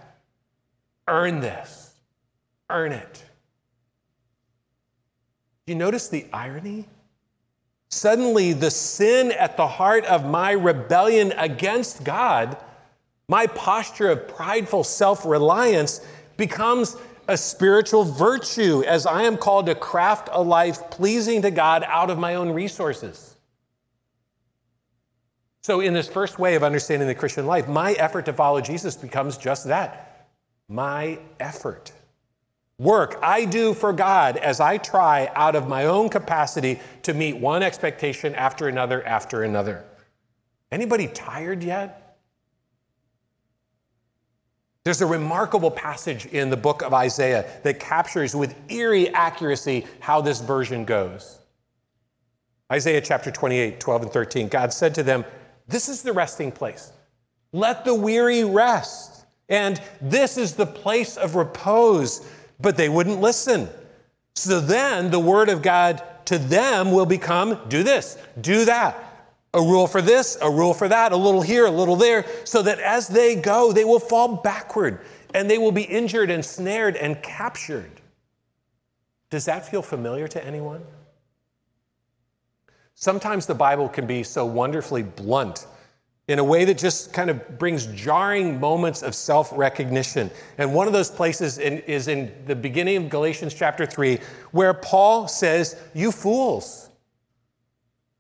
Earn 1.07 1.39
this, 1.39 1.93
earn 2.69 2.91
it. 2.91 3.24
Do 5.65 5.74
You 5.74 5.77
notice 5.77 6.07
the 6.07 6.25
irony? 6.34 6.88
Suddenly, 7.89 8.53
the 8.53 8.72
sin 8.72 9.31
at 9.31 9.55
the 9.55 9.67
heart 9.67 10.03
of 10.05 10.25
my 10.25 10.51
rebellion 10.51 11.31
against 11.38 12.03
God, 12.03 12.57
my 13.27 13.48
posture 13.48 14.10
of 14.10 14.27
prideful 14.27 14.84
self 14.84 15.25
reliance, 15.25 16.01
becomes 16.38 16.98
a 17.27 17.38
spiritual 17.38 18.03
virtue 18.03 18.84
as 18.86 19.05
I 19.05 19.24
am 19.24 19.38
called 19.38 19.65
to 19.67 19.75
craft 19.75 20.29
a 20.32 20.41
life 20.41 20.91
pleasing 20.91 21.41
to 21.41 21.51
God 21.51 21.84
out 21.88 22.10
of 22.10 22.20
my 22.20 22.36
own 22.36 22.51
resources. 22.51 23.36
So, 25.63 25.79
in 25.79 25.94
this 25.94 26.08
first 26.08 26.38
way 26.38 26.55
of 26.55 26.63
understanding 26.63 27.08
the 27.08 27.15
Christian 27.15 27.48
life, 27.48 27.67
my 27.67 27.94
effort 27.94 28.25
to 28.25 28.34
follow 28.34 28.62
Jesus 28.62 28.96
becomes 28.96 29.38
just 29.38 29.67
that 29.67 30.29
my 30.67 31.20
effort 31.39 31.91
work 32.77 33.17
I 33.22 33.46
do 33.46 33.74
for 33.74 33.94
God 33.94 34.38
as 34.38 34.60
I 34.60 34.77
try 34.77 35.32
out 35.34 35.55
of 35.55 35.67
my 35.67 35.86
own 35.86 36.10
capacity 36.10 36.79
to 37.03 37.13
meet 37.13 37.38
one 37.38 37.63
expectation 37.63 38.36
after 38.36 38.67
another 38.67 39.03
after 39.05 39.44
another. 39.44 39.86
Anybody 40.72 41.08
tired 41.08 41.63
yet? 41.63 42.05
There's 44.86 45.01
a 45.01 45.06
remarkable 45.06 45.72
passage 45.72 46.27
in 46.27 46.50
the 46.50 46.58
book 46.58 46.82
of 46.82 46.94
Isaiah 46.94 47.46
that 47.63 47.80
captures 47.80 48.34
with 48.34 48.56
eerie 48.72 49.10
accuracy 49.10 49.86
how 50.00 50.22
this 50.22 50.39
version 50.39 50.86
goes. 50.86 51.39
Isaiah 52.72 53.01
chapter 53.01 53.32
28, 53.32 53.80
12 53.80 54.01
and 54.04 54.12
13. 54.12 54.48
God 54.48 54.72
said 54.72 54.96
to 54.96 55.04
them, 55.04 55.25
This 55.68 55.89
is 55.89 56.01
the 56.01 56.13
resting 56.13 56.51
place. 56.51 56.94
Let 57.51 57.84
the 57.84 57.94
weary 57.94 58.46
rest. 58.46 59.25
And 59.50 59.82
this 60.01 60.38
is 60.38 60.54
the 60.54 60.65
place 60.65 61.18
of 61.18 61.36
repose 61.36 62.25
but 62.60 62.77
they 62.77 62.89
wouldn't 62.89 63.22
listen. 63.22 63.70
So 64.36 64.60
then 64.60 65.12
the 65.12 65.20
word 65.20 65.50
of 65.50 65.62
God 65.62 66.01
to 66.25 66.38
them 66.38 66.92
will 66.92 67.06
become 67.06 67.60
do 67.68 67.84
this, 67.84 68.18
do 68.39 68.65
that. 68.65 69.14
A 69.56 69.62
rule 69.62 69.88
for 69.88 70.02
this, 70.02 70.38
a 70.42 70.52
rule 70.52 70.74
for 70.74 70.88
that, 70.90 71.12
a 71.12 71.18
little 71.18 71.42
here, 71.42 71.66
a 71.66 71.72
little 71.72 71.96
there, 71.96 72.26
so 72.44 72.62
that 72.62 72.80
as 72.80 73.08
they 73.08 73.36
go, 73.36 73.72
they 73.72 73.86
will 73.86 74.00
fall 74.00 74.36
backward 74.36 75.00
and 75.34 75.50
they 75.50 75.58
will 75.58 75.72
be 75.72 75.84
injured 75.84 76.30
and 76.30 76.46
snared 76.46 76.96
and 76.96 77.22
captured. 77.24 78.02
Does 79.30 79.46
that 79.46 79.66
feel 79.66 79.82
familiar 79.82 80.28
to 80.28 80.46
anyone? 80.46 80.84
Sometimes 82.96 83.46
the 83.46 83.56
Bible 83.56 83.90
can 83.90 84.08
be 84.08 84.24
so 84.24 84.46
wonderfully 84.46 85.04
blunt 85.04 85.68
in 86.28 86.40
a 86.40 86.44
way 86.44 86.66
that 86.66 86.78
just 86.78 87.14
kind 87.14 87.30
of 87.30 87.60
brings 87.60 87.86
jarring 87.88 88.60
moments 88.60 89.04
of 89.04 89.14
self 89.14 89.52
recognition. 89.56 90.32
And 90.58 90.74
one 90.74 90.88
of 90.88 90.94
those 90.94 91.12
places 91.12 91.60
in, 91.60 91.80
is 91.80 92.08
in 92.08 92.32
the 92.48 92.56
beginning 92.56 92.98
of 92.98 93.10
Galatians 93.10 93.54
chapter 93.54 93.86
3, 93.86 94.20
where 94.52 94.74
Paul 94.74 95.28
says, 95.28 95.80
You 95.94 96.12
fools, 96.12 96.85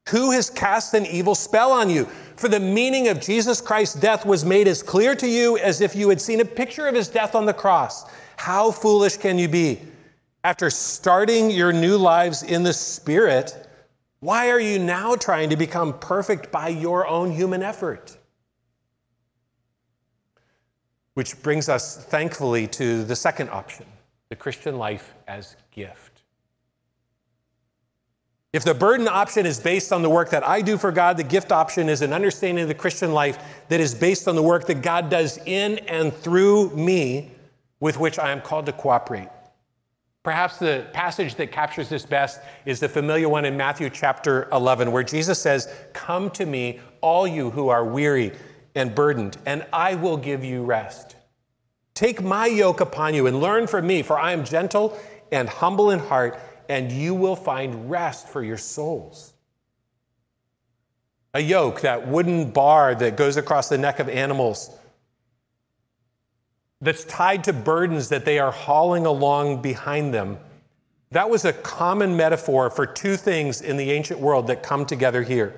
who 0.09 0.31
has 0.31 0.49
cast 0.49 0.93
an 0.93 1.05
evil 1.05 1.35
spell 1.35 1.71
on 1.71 1.89
you? 1.89 2.05
For 2.35 2.47
the 2.47 2.59
meaning 2.59 3.07
of 3.07 3.21
Jesus 3.21 3.61
Christ's 3.61 3.99
death 3.99 4.25
was 4.25 4.45
made 4.45 4.67
as 4.67 4.83
clear 4.83 5.15
to 5.15 5.27
you 5.27 5.57
as 5.57 5.81
if 5.81 5.95
you 5.95 6.09
had 6.09 6.21
seen 6.21 6.41
a 6.41 6.45
picture 6.45 6.87
of 6.87 6.95
his 6.95 7.07
death 7.07 7.33
on 7.33 7.45
the 7.45 7.53
cross. 7.53 8.05
How 8.37 8.71
foolish 8.71 9.17
can 9.17 9.39
you 9.39 9.47
be? 9.47 9.79
After 10.43 10.69
starting 10.69 11.49
your 11.49 11.73
new 11.73 11.97
lives 11.97 12.43
in 12.43 12.63
the 12.63 12.73
Spirit, 12.73 13.67
why 14.19 14.49
are 14.49 14.59
you 14.59 14.79
now 14.79 15.15
trying 15.15 15.49
to 15.49 15.55
become 15.55 15.97
perfect 15.99 16.51
by 16.51 16.67
your 16.67 17.07
own 17.07 17.31
human 17.31 17.63
effort? 17.63 18.17
Which 21.15 21.41
brings 21.41 21.69
us, 21.69 22.03
thankfully, 22.05 22.67
to 22.67 23.03
the 23.03 23.15
second 23.15 23.49
option 23.49 23.85
the 24.29 24.35
Christian 24.35 24.77
life 24.77 25.13
as 25.27 25.55
gift. 25.71 26.14
If 28.55 28.63
the 28.63 28.73
burden 28.73 29.09
option 29.09 29.45
is 29.45 29.59
based 29.59 29.91
on 29.91 30.01
the 30.01 30.09
work 30.09 30.29
that 30.29 30.47
I 30.47 30.61
do 30.61 30.77
for 30.77 30.89
God, 30.89 31.17
the 31.17 31.25
gift 31.25 31.51
option 31.51 31.89
is 31.89 32.01
an 32.01 32.13
understanding 32.13 32.61
of 32.61 32.69
the 32.69 32.73
Christian 32.73 33.11
life 33.11 33.37
that 33.67 33.81
is 33.81 33.93
based 33.93 34.29
on 34.29 34.35
the 34.35 34.41
work 34.41 34.65
that 34.67 34.81
God 34.81 35.09
does 35.09 35.37
in 35.45 35.79
and 35.89 36.13
through 36.13 36.69
me 36.69 37.31
with 37.81 37.99
which 37.99 38.17
I 38.17 38.31
am 38.31 38.39
called 38.39 38.67
to 38.67 38.71
cooperate. 38.71 39.27
Perhaps 40.23 40.59
the 40.59 40.87
passage 40.93 41.35
that 41.35 41.51
captures 41.51 41.89
this 41.89 42.05
best 42.05 42.39
is 42.65 42.79
the 42.79 42.87
familiar 42.87 43.27
one 43.27 43.43
in 43.43 43.57
Matthew 43.57 43.89
chapter 43.89 44.47
11, 44.53 44.89
where 44.89 45.03
Jesus 45.03 45.37
says, 45.37 45.67
Come 45.91 46.29
to 46.29 46.45
me, 46.45 46.79
all 47.01 47.27
you 47.27 47.49
who 47.49 47.67
are 47.67 47.83
weary 47.83 48.31
and 48.73 48.95
burdened, 48.95 49.35
and 49.45 49.65
I 49.73 49.95
will 49.95 50.15
give 50.15 50.45
you 50.45 50.63
rest. 50.63 51.17
Take 51.93 52.23
my 52.23 52.45
yoke 52.45 52.79
upon 52.79 53.15
you 53.15 53.27
and 53.27 53.41
learn 53.41 53.67
from 53.67 53.85
me, 53.85 54.01
for 54.01 54.17
I 54.17 54.31
am 54.31 54.45
gentle 54.45 54.97
and 55.29 55.49
humble 55.49 55.91
in 55.91 55.99
heart, 55.99 56.39
and 56.69 56.91
you 56.91 57.13
will 57.13 57.35
find 57.35 57.89
rest 57.89 58.27
for 58.27 58.43
your 58.43 58.57
souls. 58.57 59.33
A 61.33 61.39
yoke, 61.39 61.81
that 61.81 62.07
wooden 62.07 62.51
bar 62.51 62.95
that 62.95 63.17
goes 63.17 63.37
across 63.37 63.69
the 63.69 63.77
neck 63.77 63.99
of 63.99 64.07
animals 64.07 64.69
that's 66.81 67.03
tied 67.05 67.43
to 67.45 67.53
burdens 67.53 68.09
that 68.09 68.25
they 68.25 68.39
are 68.39 68.51
hauling 68.51 69.05
along 69.05 69.61
behind 69.61 70.13
them. 70.13 70.37
That 71.11 71.29
was 71.29 71.45
a 71.45 71.53
common 71.53 72.15
metaphor 72.15 72.69
for 72.69 72.85
two 72.85 73.15
things 73.15 73.61
in 73.61 73.77
the 73.77 73.91
ancient 73.91 74.19
world 74.19 74.47
that 74.47 74.63
come 74.63 74.85
together 74.85 75.23
here. 75.23 75.55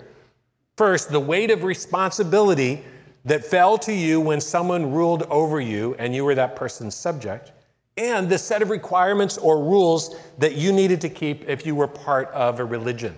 First, 0.77 1.09
the 1.09 1.19
weight 1.19 1.51
of 1.51 1.63
responsibility 1.63 2.83
that 3.25 3.43
fell 3.43 3.77
to 3.79 3.93
you 3.93 4.21
when 4.21 4.39
someone 4.39 4.91
ruled 4.91 5.23
over 5.23 5.59
you 5.59 5.95
and 5.99 6.15
you 6.15 6.23
were 6.23 6.35
that 6.35 6.55
person's 6.55 6.95
subject, 6.95 7.51
and 7.97 8.29
the 8.29 8.37
set 8.37 8.61
of 8.61 8.69
requirements 8.69 9.37
or 9.37 9.63
rules 9.63 10.15
that 10.37 10.55
you 10.55 10.71
needed 10.71 11.01
to 11.01 11.09
keep 11.09 11.47
if 11.49 11.65
you 11.65 11.75
were 11.75 11.87
part 11.87 12.29
of 12.29 12.59
a 12.59 12.65
religion. 12.65 13.15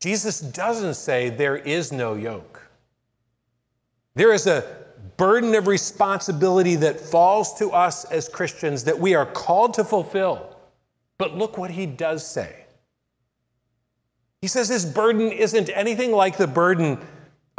Jesus 0.00 0.40
doesn't 0.40 0.94
say 0.94 1.28
there 1.30 1.56
is 1.56 1.92
no 1.92 2.14
yoke. 2.14 2.68
There 4.14 4.32
is 4.32 4.46
a 4.46 4.64
burden 5.16 5.54
of 5.54 5.66
responsibility 5.66 6.76
that 6.76 6.98
falls 6.98 7.58
to 7.58 7.70
us 7.70 8.04
as 8.06 8.28
Christians 8.28 8.84
that 8.84 8.98
we 8.98 9.14
are 9.14 9.26
called 9.26 9.74
to 9.74 9.84
fulfill. 9.84 10.56
But 11.18 11.36
look 11.36 11.58
what 11.58 11.70
he 11.70 11.84
does 11.84 12.26
say. 12.26 12.64
He 14.40 14.48
says 14.48 14.68
his 14.68 14.86
burden 14.86 15.30
isn't 15.30 15.68
anything 15.74 16.12
like 16.12 16.38
the 16.38 16.46
burden 16.46 16.98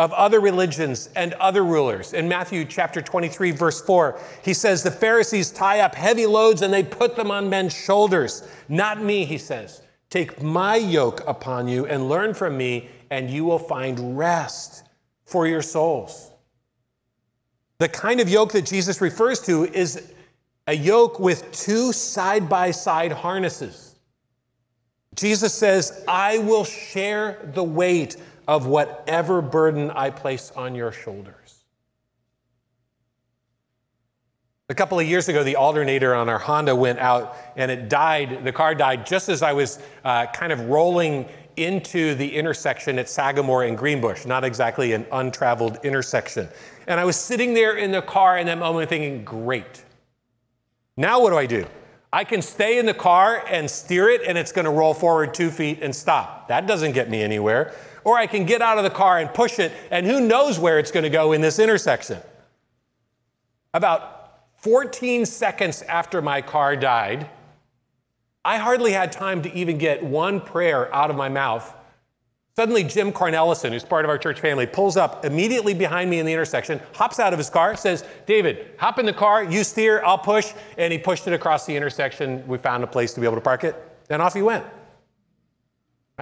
of 0.02 0.12
other 0.14 0.40
religions 0.40 1.10
and 1.16 1.34
other 1.34 1.64
rulers. 1.64 2.14
In 2.14 2.28
Matthew 2.28 2.66
chapter 2.66 3.04
23, 3.04 3.52
verse 3.52 3.82
4, 3.82 4.20
he 4.44 4.52
says, 4.52 4.82
The 4.82 4.90
Pharisees 4.90 5.52
tie 5.52 5.82
up 5.82 5.94
heavy 5.94 6.26
loads 6.26 6.64
and 6.64 6.74
they 6.74 6.82
put 6.82 7.16
them 7.16 7.30
on 7.30 7.52
men's 7.52 7.76
shoulders. 7.76 8.50
Not 8.68 9.00
me, 9.00 9.26
he 9.26 9.38
says. 9.38 9.84
Take 10.10 10.42
my 10.42 10.76
yoke 10.76 11.22
upon 11.28 11.68
you 11.68 11.86
and 11.86 12.10
learn 12.10 12.34
from 12.34 12.58
me, 12.58 12.90
and 13.12 13.30
you 13.30 13.46
will 13.46 13.60
find 13.60 14.18
rest 14.18 14.86
for 15.24 15.46
your 15.46 15.62
souls. 15.62 16.32
The 17.78 17.88
kind 17.88 18.20
of 18.20 18.28
yoke 18.28 18.54
that 18.54 18.66
Jesus 18.66 19.02
refers 19.02 19.40
to 19.42 19.66
is 19.66 20.14
a 20.66 20.76
yoke 20.76 21.20
with 21.20 21.52
two 21.52 21.94
side 21.94 22.50
by 22.50 22.72
side 22.72 23.12
harnesses. 23.12 23.98
Jesus 25.14 25.54
says, 25.54 26.04
I 26.08 26.40
will 26.40 26.64
share 26.64 27.52
the 27.54 27.64
weight 27.64 28.16
of 28.48 28.66
whatever 28.66 29.42
burden 29.42 29.92
I 29.92 30.10
place 30.10 30.52
on 30.56 30.76
your 30.76 30.92
shoulders. 30.92 31.64
A 34.70 34.74
couple 34.74 34.98
of 34.98 35.06
years 35.06 35.28
ago, 35.28 35.44
the 35.44 35.58
alternator 35.58 36.16
on 36.16 36.30
our 36.30 36.40
Honda 36.40 36.74
went 36.74 37.00
out 37.00 37.36
and 37.58 37.70
it 37.70 37.90
died. 37.90 38.46
The 38.46 38.54
car 38.54 38.74
died 38.74 39.06
just 39.06 39.28
as 39.28 39.44
I 39.44 39.52
was 39.52 39.80
uh, 40.06 40.28
kind 40.28 40.54
of 40.54 40.62
rolling 40.62 41.28
into 41.58 42.16
the 42.16 42.36
intersection 42.36 42.98
at 42.98 43.10
Sagamore 43.10 43.64
and 43.64 43.78
Greenbush, 43.78 44.26
not 44.26 44.46
exactly 44.46 44.94
an 44.94 45.06
untraveled 45.12 45.78
intersection. 45.84 46.48
And 46.88 47.02
I 47.02 47.06
was 47.06 47.18
sitting 47.18 47.54
there 47.54 47.76
in 47.76 47.92
the 47.92 48.02
car 48.02 48.38
in 48.38 48.48
that 48.48 48.58
moment 48.58 48.88
thinking, 48.88 49.26
great. 49.26 49.84
Now 50.96 51.22
what 51.22 51.32
do 51.32 51.38
I 51.38 51.46
do? 51.46 51.66
I 52.14 52.24
can 52.24 52.42
stay 52.42 52.78
in 52.78 52.86
the 52.86 52.94
car 52.94 53.44
and 53.50 53.70
steer 53.70 54.10
it, 54.10 54.22
and 54.28 54.38
it's 54.38 54.52
going 54.52 54.66
to 54.66 54.72
roll 54.72 54.94
forward 54.94 55.34
two 55.34 55.50
feet 55.50 55.80
and 55.82 55.96
stop. 55.96 56.50
That 56.50 56.68
doesn't 56.68 56.92
get 56.92 57.10
me 57.10 57.22
anywhere. 57.22 57.74
Or 58.04 58.18
I 58.18 58.28
can 58.28 58.46
get 58.46 58.62
out 58.62 58.78
of 58.78 58.84
the 58.84 58.90
car 58.90 59.20
and 59.20 59.34
push 59.34 59.60
it, 59.60 59.72
and 59.92 60.06
who 60.06 60.20
knows 60.20 60.60
where 60.60 60.80
it's 60.80 60.92
going 60.92 61.04
to 61.04 61.10
go 61.10 61.32
in 61.32 61.42
this 61.42 61.60
intersection. 61.60 62.20
About 63.74 64.40
14 64.58 65.26
seconds 65.26 65.82
after 65.84 66.22
my 66.22 66.42
car 66.42 66.76
died, 66.76 67.30
I 68.44 68.58
hardly 68.58 68.92
had 68.92 69.12
time 69.12 69.44
to 69.44 69.54
even 69.54 69.78
get 69.78 70.04
one 70.04 70.42
prayer 70.42 70.94
out 70.94 71.10
of 71.10 71.16
my 71.16 71.30
mouth. 71.30 71.76
Suddenly, 72.56 72.84
Jim 72.84 73.14
Cornelison, 73.14 73.72
who's 73.72 73.84
part 73.84 74.04
of 74.04 74.10
our 74.10 74.18
church 74.18 74.40
family, 74.40 74.66
pulls 74.66 74.98
up 74.98 75.24
immediately 75.24 75.74
behind 75.74 76.10
me 76.10 76.20
in 76.20 76.26
the 76.26 76.34
intersection, 76.34 76.82
hops 76.94 77.20
out 77.20 77.34
of 77.34 77.40
his 77.40 77.50
car, 77.50 77.78
says, 77.78 78.04
David, 78.26 78.72
hop 78.78 79.00
in 79.00 79.06
the 79.06 79.14
car, 79.14 79.44
you 79.44 79.64
steer, 79.64 80.04
I'll 80.04 80.18
push. 80.18 80.52
And 80.78 80.92
he 80.92 81.00
pushed 81.00 81.28
it 81.28 81.34
across 81.34 81.66
the 81.66 81.76
intersection. 81.76 82.46
We 82.48 82.58
found 82.58 82.84
a 82.84 82.88
place 82.88 83.14
to 83.14 83.22
be 83.22 83.26
able 83.26 83.38
to 83.38 83.42
park 83.42 83.64
it. 83.64 83.76
Then 84.10 84.20
off 84.20 84.34
he 84.34 84.42
went. 84.42 84.66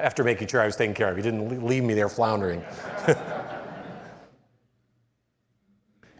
After 0.02 0.24
making 0.24 0.48
sure 0.48 0.62
I 0.62 0.66
was 0.66 0.76
taken 0.76 0.94
care 0.94 1.10
of, 1.10 1.18
he 1.18 1.24
didn't 1.24 1.66
leave 1.66 1.84
me 1.84 1.94
there 1.94 2.10
floundering. 2.10 2.64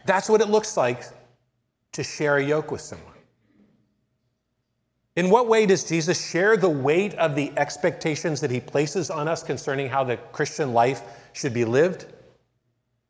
That's 0.06 0.28
what 0.28 0.40
it 0.40 0.48
looks 0.48 0.76
like 0.76 1.04
to 1.92 2.02
share 2.02 2.36
a 2.38 2.44
yoke 2.44 2.70
with 2.70 2.80
someone. 2.80 3.06
In 5.16 5.28
what 5.28 5.48
way 5.48 5.66
does 5.66 5.84
Jesus 5.84 6.30
share 6.30 6.56
the 6.56 6.70
weight 6.70 7.14
of 7.14 7.34
the 7.34 7.52
expectations 7.56 8.40
that 8.40 8.50
he 8.50 8.60
places 8.60 9.10
on 9.10 9.28
us 9.28 9.42
concerning 9.42 9.88
how 9.88 10.04
the 10.04 10.16
Christian 10.16 10.72
life 10.72 11.02
should 11.32 11.52
be 11.52 11.64
lived? 11.64 12.06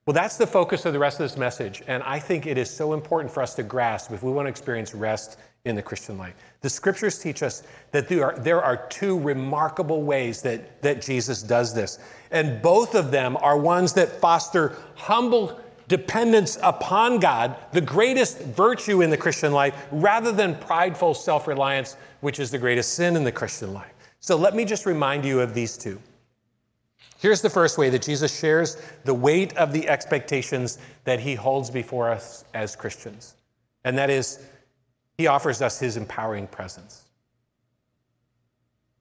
Well, 0.06 0.14
that's 0.14 0.36
the 0.36 0.46
focus 0.46 0.86
of 0.86 0.92
the 0.92 0.98
rest 0.98 1.20
of 1.20 1.24
this 1.24 1.36
message. 1.36 1.82
And 1.86 2.02
I 2.02 2.18
think 2.18 2.46
it 2.46 2.58
is 2.58 2.68
so 2.68 2.94
important 2.94 3.32
for 3.32 3.42
us 3.42 3.54
to 3.54 3.62
grasp 3.62 4.10
if 4.12 4.22
we 4.22 4.32
want 4.32 4.46
to 4.46 4.50
experience 4.50 4.94
rest 4.94 5.38
in 5.64 5.76
the 5.76 5.83
Christian 5.83 6.17
life. 6.17 6.35
The 6.62 6.70
scriptures 6.70 7.18
teach 7.18 7.42
us 7.42 7.62
that 7.90 8.09
there 8.09 8.25
are, 8.25 8.38
there 8.38 8.62
are 8.62 8.87
two 8.88 9.18
remarkable 9.18 10.03
ways 10.03 10.42
that, 10.42 10.81
that 10.83 11.03
Jesus 11.03 11.42
does 11.42 11.75
this. 11.75 11.99
And 12.31 12.62
both 12.62 12.94
of 12.94 13.11
them 13.11 13.37
are 13.38 13.59
ones 13.59 13.92
that 13.94 14.20
foster 14.20 14.77
humble 14.94 15.61
dependence 15.88 16.57
upon 16.62 17.18
God, 17.18 17.57
the 17.73 17.81
greatest 17.81 18.38
virtue 18.38 19.03
in 19.03 19.11
the 19.11 19.16
Christian 19.16 19.53
life, 19.53 19.75
rather 19.90 20.31
than 20.33 20.55
prideful 20.55 21.14
self 21.14 21.46
reliance, 21.46 21.96
which 22.20 22.38
is 22.38 22.51
the 22.51 22.59
greatest 22.59 22.94
sin 22.94 23.16
in 23.16 23.25
the 23.25 23.33
Christian 23.33 23.75
life. 23.75 23.92
So 24.20 24.37
let 24.37 24.55
me 24.55 24.64
just 24.64 24.87
remind 24.87 25.25
you 25.25 25.40
of 25.40 25.53
these 25.53 25.77
two. 25.77 26.01
Here's 27.18 27.42
the 27.42 27.51
first 27.51 27.77
way 27.77 27.90
that 27.90 28.03
Jesus 28.03 28.38
shares 28.38 28.81
the 29.05 29.12
weight 29.12 29.55
of 29.57 29.73
the 29.73 29.88
expectations 29.88 30.79
that 31.05 31.20
he 31.20 31.35
holds 31.35 31.70
before 31.70 32.09
us 32.09 32.44
as 32.55 32.77
Christians, 32.77 33.35
and 33.85 33.99
that 33.99 34.11
is, 34.11 34.46
he 35.20 35.26
offers 35.26 35.61
us 35.61 35.78
his 35.78 35.98
empowering 35.98 36.46
presence. 36.46 37.02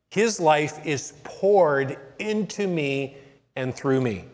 His 0.10 0.38
life 0.38 0.86
is 0.86 1.14
poured 1.24 1.98
into 2.20 2.68
me 2.68 3.16
and 3.56 3.74
through 3.74 4.02
me. 4.02 4.26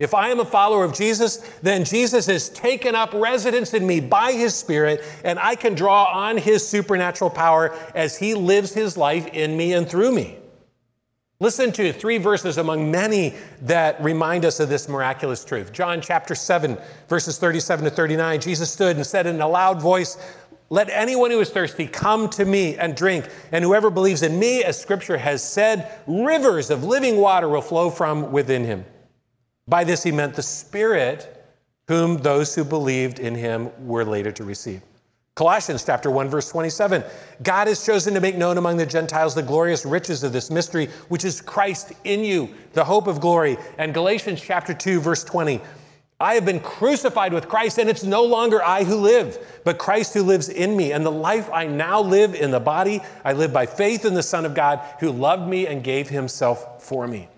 If 0.00 0.14
I 0.14 0.30
am 0.30 0.40
a 0.40 0.44
follower 0.44 0.82
of 0.82 0.92
Jesus, 0.92 1.36
then 1.62 1.84
Jesus 1.84 2.26
has 2.26 2.48
taken 2.48 2.96
up 2.96 3.12
residence 3.12 3.72
in 3.72 3.86
me 3.86 4.00
by 4.00 4.32
his 4.32 4.52
Spirit, 4.52 5.04
and 5.22 5.38
I 5.38 5.54
can 5.54 5.76
draw 5.76 6.06
on 6.06 6.38
his 6.38 6.66
supernatural 6.66 7.30
power 7.30 7.72
as 7.94 8.18
he 8.18 8.34
lives 8.34 8.74
his 8.74 8.96
life 8.96 9.28
in 9.28 9.56
me 9.56 9.74
and 9.74 9.88
through 9.88 10.12
me. 10.12 10.38
Listen 11.42 11.72
to 11.72 11.92
three 11.92 12.18
verses 12.18 12.56
among 12.56 12.88
many 12.88 13.34
that 13.62 14.00
remind 14.00 14.44
us 14.44 14.60
of 14.60 14.68
this 14.68 14.88
miraculous 14.88 15.44
truth. 15.44 15.72
John 15.72 16.00
chapter 16.00 16.36
7, 16.36 16.78
verses 17.08 17.36
37 17.36 17.84
to 17.86 17.90
39. 17.90 18.40
Jesus 18.40 18.70
stood 18.70 18.94
and 18.94 19.04
said 19.04 19.26
in 19.26 19.40
a 19.40 19.48
loud 19.48 19.82
voice, 19.82 20.16
Let 20.72 20.88
anyone 20.88 21.30
who 21.30 21.40
is 21.40 21.50
thirsty 21.50 21.86
come 21.86 22.30
to 22.30 22.46
me 22.46 22.78
and 22.78 22.96
drink. 22.96 23.28
And 23.52 23.62
whoever 23.62 23.90
believes 23.90 24.22
in 24.22 24.38
me, 24.38 24.64
as 24.64 24.80
scripture 24.80 25.18
has 25.18 25.46
said, 25.46 26.00
rivers 26.06 26.70
of 26.70 26.82
living 26.82 27.18
water 27.18 27.46
will 27.46 27.60
flow 27.60 27.90
from 27.90 28.32
within 28.32 28.64
him. 28.64 28.86
By 29.68 29.84
this 29.84 30.02
he 30.02 30.10
meant 30.12 30.34
the 30.34 30.42
Spirit, 30.42 31.44
whom 31.88 32.16
those 32.16 32.54
who 32.54 32.64
believed 32.64 33.18
in 33.18 33.34
him 33.34 33.68
were 33.86 34.02
later 34.02 34.32
to 34.32 34.44
receive. 34.44 34.80
Colossians 35.34 35.84
chapter 35.84 36.10
1 36.10 36.30
verse 36.30 36.48
27. 36.48 37.04
God 37.42 37.68
has 37.68 37.84
chosen 37.84 38.14
to 38.14 38.20
make 38.22 38.38
known 38.38 38.56
among 38.56 38.78
the 38.78 38.86
Gentiles 38.86 39.34
the 39.34 39.42
glorious 39.42 39.84
riches 39.84 40.22
of 40.22 40.32
this 40.32 40.50
mystery, 40.50 40.86
which 41.08 41.26
is 41.26 41.42
Christ 41.42 41.92
in 42.04 42.24
you, 42.24 42.48
the 42.72 42.84
hope 42.84 43.08
of 43.08 43.20
glory. 43.20 43.58
And 43.76 43.92
Galatians 43.92 44.40
chapter 44.40 44.72
2 44.72 45.00
verse 45.00 45.22
20. 45.22 45.60
I 46.22 46.34
have 46.34 46.44
been 46.44 46.60
crucified 46.60 47.32
with 47.32 47.48
Christ, 47.48 47.78
and 47.78 47.90
it's 47.90 48.04
no 48.04 48.22
longer 48.22 48.62
I 48.62 48.84
who 48.84 48.96
live, 48.96 49.38
but 49.64 49.76
Christ 49.76 50.14
who 50.14 50.22
lives 50.22 50.48
in 50.48 50.76
me. 50.76 50.92
And 50.92 51.04
the 51.04 51.10
life 51.10 51.50
I 51.52 51.66
now 51.66 52.00
live 52.00 52.34
in 52.34 52.52
the 52.52 52.60
body, 52.60 53.00
I 53.24 53.32
live 53.32 53.52
by 53.52 53.66
faith 53.66 54.04
in 54.04 54.14
the 54.14 54.22
Son 54.22 54.46
of 54.46 54.54
God 54.54 54.80
who 55.00 55.10
loved 55.10 55.48
me 55.48 55.66
and 55.66 55.82
gave 55.82 56.08
himself 56.08 56.82
for 56.82 57.08
me. 57.08 57.28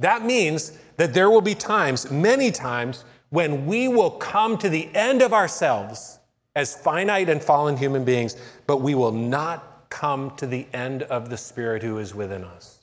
That 0.00 0.24
means 0.24 0.72
that 0.96 1.12
there 1.12 1.30
will 1.30 1.42
be 1.42 1.54
times, 1.54 2.10
many 2.10 2.50
times, 2.50 3.04
when 3.28 3.66
we 3.66 3.86
will 3.86 4.12
come 4.12 4.56
to 4.58 4.68
the 4.68 4.88
end 4.94 5.20
of 5.20 5.32
ourselves 5.32 6.18
as 6.56 6.74
finite 6.74 7.28
and 7.28 7.42
fallen 7.42 7.76
human 7.76 8.04
beings, 8.04 8.36
but 8.66 8.78
we 8.78 8.94
will 8.94 9.12
not 9.12 9.86
come 9.90 10.34
to 10.36 10.46
the 10.46 10.66
end 10.72 11.02
of 11.04 11.28
the 11.28 11.36
Spirit 11.36 11.82
who 11.82 11.98
is 11.98 12.14
within 12.14 12.44
us. 12.44 12.81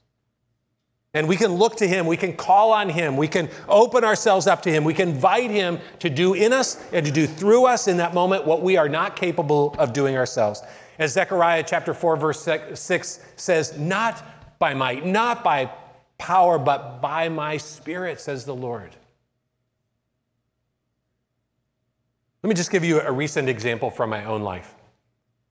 And 1.13 1.27
we 1.27 1.37
can 1.37 1.53
look 1.53 1.77
to 1.77 1.87
Him, 1.87 2.05
we 2.05 2.17
can 2.17 2.33
call 2.33 2.71
on 2.71 2.87
Him, 2.87 3.17
we 3.17 3.27
can 3.27 3.49
open 3.67 4.03
ourselves 4.03 4.45
up 4.45 4.61
to 4.63 4.71
Him, 4.71 4.83
we 4.83 4.93
can 4.93 5.09
invite 5.09 5.49
Him 5.49 5.79
to 5.99 6.09
do 6.09 6.35
in 6.35 6.53
us 6.53 6.83
and 6.93 7.05
to 7.05 7.11
do 7.11 7.25
through 7.25 7.65
us 7.65 7.87
in 7.87 7.97
that 7.97 8.13
moment 8.13 8.45
what 8.45 8.61
we 8.61 8.77
are 8.77 8.87
not 8.87 9.15
capable 9.15 9.75
of 9.79 9.91
doing 9.91 10.15
ourselves. 10.15 10.61
As 10.99 11.13
Zechariah 11.13 11.63
chapter 11.65 11.93
4, 11.93 12.17
verse 12.17 12.47
6 12.73 13.19
says, 13.37 13.77
Not 13.77 14.23
by 14.59 14.73
might, 14.75 15.05
not 15.05 15.43
by 15.43 15.71
power, 16.19 16.59
but 16.59 17.01
by 17.01 17.29
my 17.29 17.57
spirit, 17.57 18.19
says 18.19 18.45
the 18.45 18.55
Lord. 18.55 18.95
Let 22.43 22.49
me 22.49 22.55
just 22.55 22.71
give 22.71 22.83
you 22.83 23.01
a 23.01 23.11
recent 23.11 23.49
example 23.49 23.89
from 23.89 24.09
my 24.09 24.25
own 24.25 24.43
life. 24.43 24.75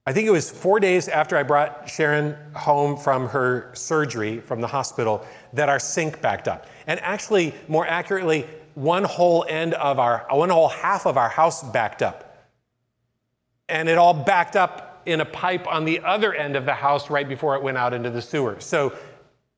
I 0.08 0.12
think 0.14 0.26
it 0.26 0.30
was 0.30 0.50
four 0.50 0.80
days 0.80 1.06
after 1.06 1.36
I 1.36 1.42
brought 1.42 1.86
Sharon 1.86 2.34
home 2.54 2.96
from 2.96 3.28
her 3.28 3.70
surgery 3.74 4.40
from 4.40 4.62
the 4.62 4.66
hospital 4.66 5.26
that 5.52 5.68
our 5.68 5.78
sink 5.78 6.22
backed 6.22 6.48
up. 6.48 6.66
And 6.86 6.98
actually, 7.00 7.54
more 7.68 7.86
accurately, 7.86 8.46
one 8.74 9.04
whole 9.04 9.44
end 9.46 9.74
of 9.74 9.98
our, 9.98 10.26
one 10.30 10.48
whole 10.48 10.68
half 10.68 11.04
of 11.04 11.18
our 11.18 11.28
house 11.28 11.62
backed 11.62 12.00
up. 12.00 12.48
And 13.68 13.86
it 13.86 13.98
all 13.98 14.14
backed 14.14 14.56
up 14.56 15.02
in 15.04 15.20
a 15.20 15.26
pipe 15.26 15.66
on 15.66 15.84
the 15.84 16.00
other 16.00 16.32
end 16.32 16.56
of 16.56 16.64
the 16.64 16.72
house 16.72 17.10
right 17.10 17.28
before 17.28 17.54
it 17.56 17.62
went 17.62 17.76
out 17.76 17.92
into 17.92 18.08
the 18.08 18.22
sewer. 18.22 18.56
So 18.60 18.96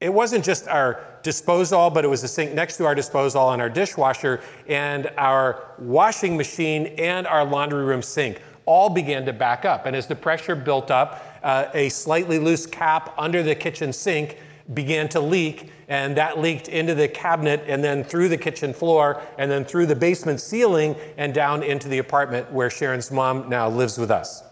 it 0.00 0.12
wasn't 0.12 0.44
just 0.44 0.66
our 0.66 1.04
disposal, 1.22 1.90
but 1.90 2.04
it 2.04 2.08
was 2.08 2.22
the 2.22 2.28
sink 2.28 2.54
next 2.54 2.76
to 2.78 2.86
our 2.86 2.96
disposal 2.96 3.52
and 3.52 3.62
our 3.62 3.70
dishwasher 3.70 4.40
and 4.66 5.12
our 5.16 5.74
washing 5.78 6.36
machine 6.36 6.86
and 6.98 7.28
our 7.28 7.44
laundry 7.44 7.84
room 7.84 8.02
sink 8.02 8.42
all 8.66 8.90
began 8.90 9.24
to 9.26 9.32
back 9.32 9.64
up. 9.64 9.86
And 9.86 9.96
as 9.96 10.06
the 10.06 10.14
pressure 10.14 10.54
built 10.54 10.90
up, 10.90 11.24
uh, 11.42 11.66
a 11.74 11.88
slightly 11.88 12.38
loose 12.38 12.66
cap 12.66 13.14
under 13.18 13.42
the 13.42 13.54
kitchen 13.54 13.92
sink 13.92 14.38
began 14.74 15.08
to 15.08 15.20
leak, 15.20 15.70
and 15.88 16.16
that 16.16 16.38
leaked 16.38 16.68
into 16.68 16.94
the 16.94 17.08
cabinet 17.08 17.64
and 17.66 17.82
then 17.82 18.04
through 18.04 18.28
the 18.28 18.36
kitchen 18.36 18.72
floor 18.72 19.20
and 19.38 19.50
then 19.50 19.64
through 19.64 19.86
the 19.86 19.96
basement 19.96 20.40
ceiling 20.40 20.94
and 21.16 21.34
down 21.34 21.62
into 21.62 21.88
the 21.88 21.98
apartment 21.98 22.50
where 22.52 22.70
Sharon's 22.70 23.10
mom 23.10 23.48
now 23.48 23.68
lives 23.68 23.98
with 23.98 24.10
us. 24.10 24.44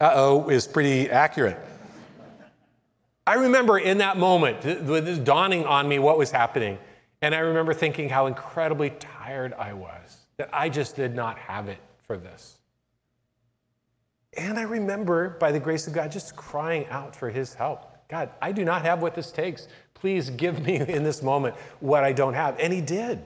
uh 0.00 0.12
oh 0.14 0.48
is 0.48 0.66
pretty 0.66 1.10
accurate. 1.10 1.58
I 3.26 3.34
remember 3.34 3.78
in 3.78 3.98
that 3.98 4.16
moment, 4.16 4.64
with 4.64 5.04
this 5.04 5.18
dawning 5.18 5.66
on 5.66 5.86
me 5.86 5.98
what 5.98 6.16
was 6.16 6.30
happening. 6.30 6.78
And 7.20 7.34
I 7.34 7.40
remember 7.40 7.74
thinking 7.74 8.08
how 8.08 8.26
incredibly 8.26 8.90
tired 8.90 9.52
I 9.54 9.74
was, 9.74 10.16
that 10.38 10.48
I 10.52 10.70
just 10.70 10.96
did 10.96 11.14
not 11.14 11.36
have 11.36 11.68
it 11.68 11.78
for 12.08 12.16
this. 12.16 12.58
And 14.36 14.58
I 14.58 14.62
remember, 14.62 15.30
by 15.38 15.52
the 15.52 15.60
grace 15.60 15.86
of 15.86 15.92
God, 15.92 16.10
just 16.10 16.34
crying 16.34 16.86
out 16.88 17.14
for 17.14 17.28
his 17.30 17.54
help. 17.54 18.08
God, 18.08 18.30
I 18.40 18.50
do 18.50 18.64
not 18.64 18.82
have 18.82 19.02
what 19.02 19.14
this 19.14 19.30
takes. 19.30 19.68
Please 19.94 20.30
give 20.30 20.64
me 20.64 20.76
in 20.88 21.04
this 21.04 21.22
moment 21.22 21.54
what 21.80 22.02
I 22.02 22.12
don't 22.12 22.34
have. 22.34 22.58
And 22.58 22.72
he 22.72 22.80
did. 22.80 23.20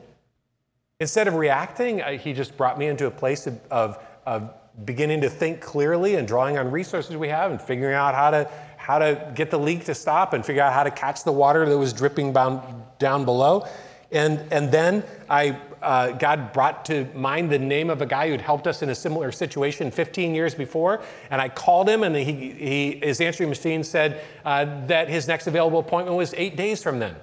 Instead 0.99 1.29
of 1.29 1.35
reacting, 1.35 2.03
uh, 2.03 2.13
he 2.13 2.33
just 2.33 2.57
brought 2.57 2.77
me 2.77 2.87
into 2.87 3.07
a 3.07 3.11
place 3.11 3.47
of, 3.47 3.61
of, 3.71 4.05
of 4.27 4.53
beginning 4.85 5.21
to 5.21 5.31
think 5.31 5.61
clearly 5.61 6.17
and 6.17 6.27
drawing 6.27 6.59
on 6.59 6.71
resources 6.71 7.17
we 7.17 7.29
have 7.29 7.53
and 7.53 7.63
figuring 7.63 7.95
out 7.95 8.15
how 8.15 8.31
to, 8.31 8.51
how 8.79 8.99
to 8.99 9.33
get 9.37 9.51
the 9.51 9.59
leak 9.59 9.85
to 9.85 9.95
stop 9.95 10.33
and 10.33 10.45
figure 10.45 10.63
out 10.63 10.73
how 10.73 10.83
to 10.83 10.91
catch 10.91 11.23
the 11.23 11.33
water 11.33 11.69
that 11.69 11.79
was 11.79 11.93
dripping 11.93 12.33
down, 12.33 12.85
down 12.99 13.25
below. 13.25 13.65
And, 14.11 14.41
and 14.53 14.73
then 14.73 15.05
I, 15.31 15.59
uh, 15.83 16.13
God 16.13 16.53
brought 16.53 16.85
to 16.87 17.07
mind 17.15 17.51
the 17.51 17.59
name 17.59 17.91
of 17.91 18.01
a 18.01 18.07
guy 18.07 18.29
who'd 18.29 18.41
helped 18.41 18.67
us 18.67 18.83
in 18.83 18.91
a 18.91 18.95
similar 18.95 19.33
situation 19.33 19.91
15 19.91 20.35
years 20.35 20.55
before. 20.55 21.03
And 21.31 21.41
I 21.41 21.49
called 21.49 21.89
him, 21.89 22.03
and 22.03 22.15
he, 22.15 22.25
he, 22.53 23.01
his 23.03 23.21
answering 23.21 23.49
machine 23.49 23.85
said 23.85 24.23
uh, 24.45 24.87
that 24.87 25.09
his 25.09 25.29
next 25.29 25.47
available 25.47 25.79
appointment 25.79 26.17
was 26.17 26.35
eight 26.37 26.57
days 26.57 26.83
from 26.83 26.99
then. 26.99 27.17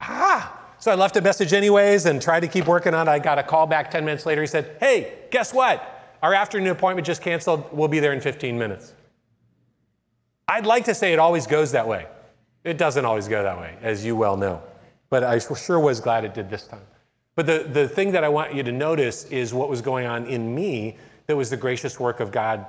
Ah! 0.00 0.60
So 0.78 0.90
I 0.90 0.94
left 0.94 1.16
a 1.16 1.20
message 1.20 1.52
anyways 1.52 2.06
and 2.06 2.20
tried 2.20 2.40
to 2.40 2.48
keep 2.48 2.66
working 2.66 2.94
on 2.94 3.08
it. 3.08 3.10
I 3.10 3.18
got 3.18 3.38
a 3.38 3.42
call 3.42 3.66
back 3.66 3.90
10 3.90 4.04
minutes 4.04 4.26
later. 4.26 4.42
He 4.42 4.46
said, 4.46 4.76
Hey, 4.80 5.14
guess 5.30 5.54
what? 5.54 6.16
Our 6.22 6.34
afternoon 6.34 6.68
appointment 6.68 7.06
just 7.06 7.22
canceled. 7.22 7.72
We'll 7.72 7.88
be 7.88 8.00
there 8.00 8.12
in 8.12 8.20
15 8.20 8.58
minutes. 8.58 8.92
I'd 10.46 10.66
like 10.66 10.84
to 10.84 10.94
say 10.94 11.12
it 11.12 11.18
always 11.18 11.46
goes 11.46 11.72
that 11.72 11.88
way. 11.88 12.06
It 12.64 12.78
doesn't 12.78 13.04
always 13.04 13.28
go 13.28 13.42
that 13.42 13.58
way, 13.58 13.76
as 13.82 14.04
you 14.04 14.14
well 14.16 14.36
know 14.36 14.62
but 15.14 15.22
I 15.22 15.38
sure 15.38 15.78
was 15.78 16.00
glad 16.00 16.24
it 16.24 16.34
did 16.34 16.50
this 16.50 16.66
time. 16.66 16.80
But 17.34 17.46
the, 17.46 17.68
the 17.70 17.88
thing 17.88 18.12
that 18.12 18.24
I 18.24 18.28
want 18.28 18.54
you 18.54 18.62
to 18.62 18.72
notice 18.72 19.24
is 19.26 19.52
what 19.52 19.68
was 19.68 19.80
going 19.80 20.06
on 20.06 20.26
in 20.26 20.54
me 20.54 20.98
that 21.26 21.36
was 21.36 21.50
the 21.50 21.56
gracious 21.56 21.98
work 21.98 22.20
of 22.20 22.30
God 22.30 22.66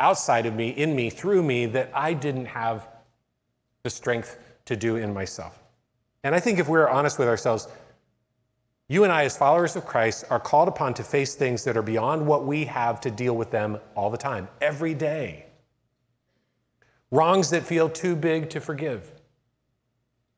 outside 0.00 0.46
of 0.46 0.54
me, 0.54 0.70
in 0.70 0.94
me, 0.96 1.10
through 1.10 1.42
me, 1.42 1.66
that 1.66 1.90
I 1.94 2.12
didn't 2.12 2.46
have 2.46 2.88
the 3.82 3.90
strength 3.90 4.38
to 4.64 4.76
do 4.76 4.96
in 4.96 5.12
myself. 5.12 5.62
And 6.24 6.34
I 6.34 6.40
think 6.40 6.58
if 6.58 6.68
we're 6.68 6.88
honest 6.88 7.18
with 7.18 7.28
ourselves, 7.28 7.68
you 8.88 9.04
and 9.04 9.12
I, 9.12 9.24
as 9.24 9.36
followers 9.36 9.76
of 9.76 9.84
Christ, 9.84 10.24
are 10.30 10.40
called 10.40 10.68
upon 10.68 10.94
to 10.94 11.04
face 11.04 11.34
things 11.34 11.62
that 11.64 11.76
are 11.76 11.82
beyond 11.82 12.26
what 12.26 12.46
we 12.46 12.64
have 12.64 13.00
to 13.02 13.10
deal 13.10 13.36
with 13.36 13.50
them 13.50 13.78
all 13.94 14.10
the 14.10 14.16
time, 14.16 14.48
every 14.60 14.94
day. 14.94 15.46
Wrongs 17.10 17.50
that 17.50 17.64
feel 17.64 17.88
too 17.88 18.16
big 18.16 18.50
to 18.50 18.60
forgive 18.60 19.12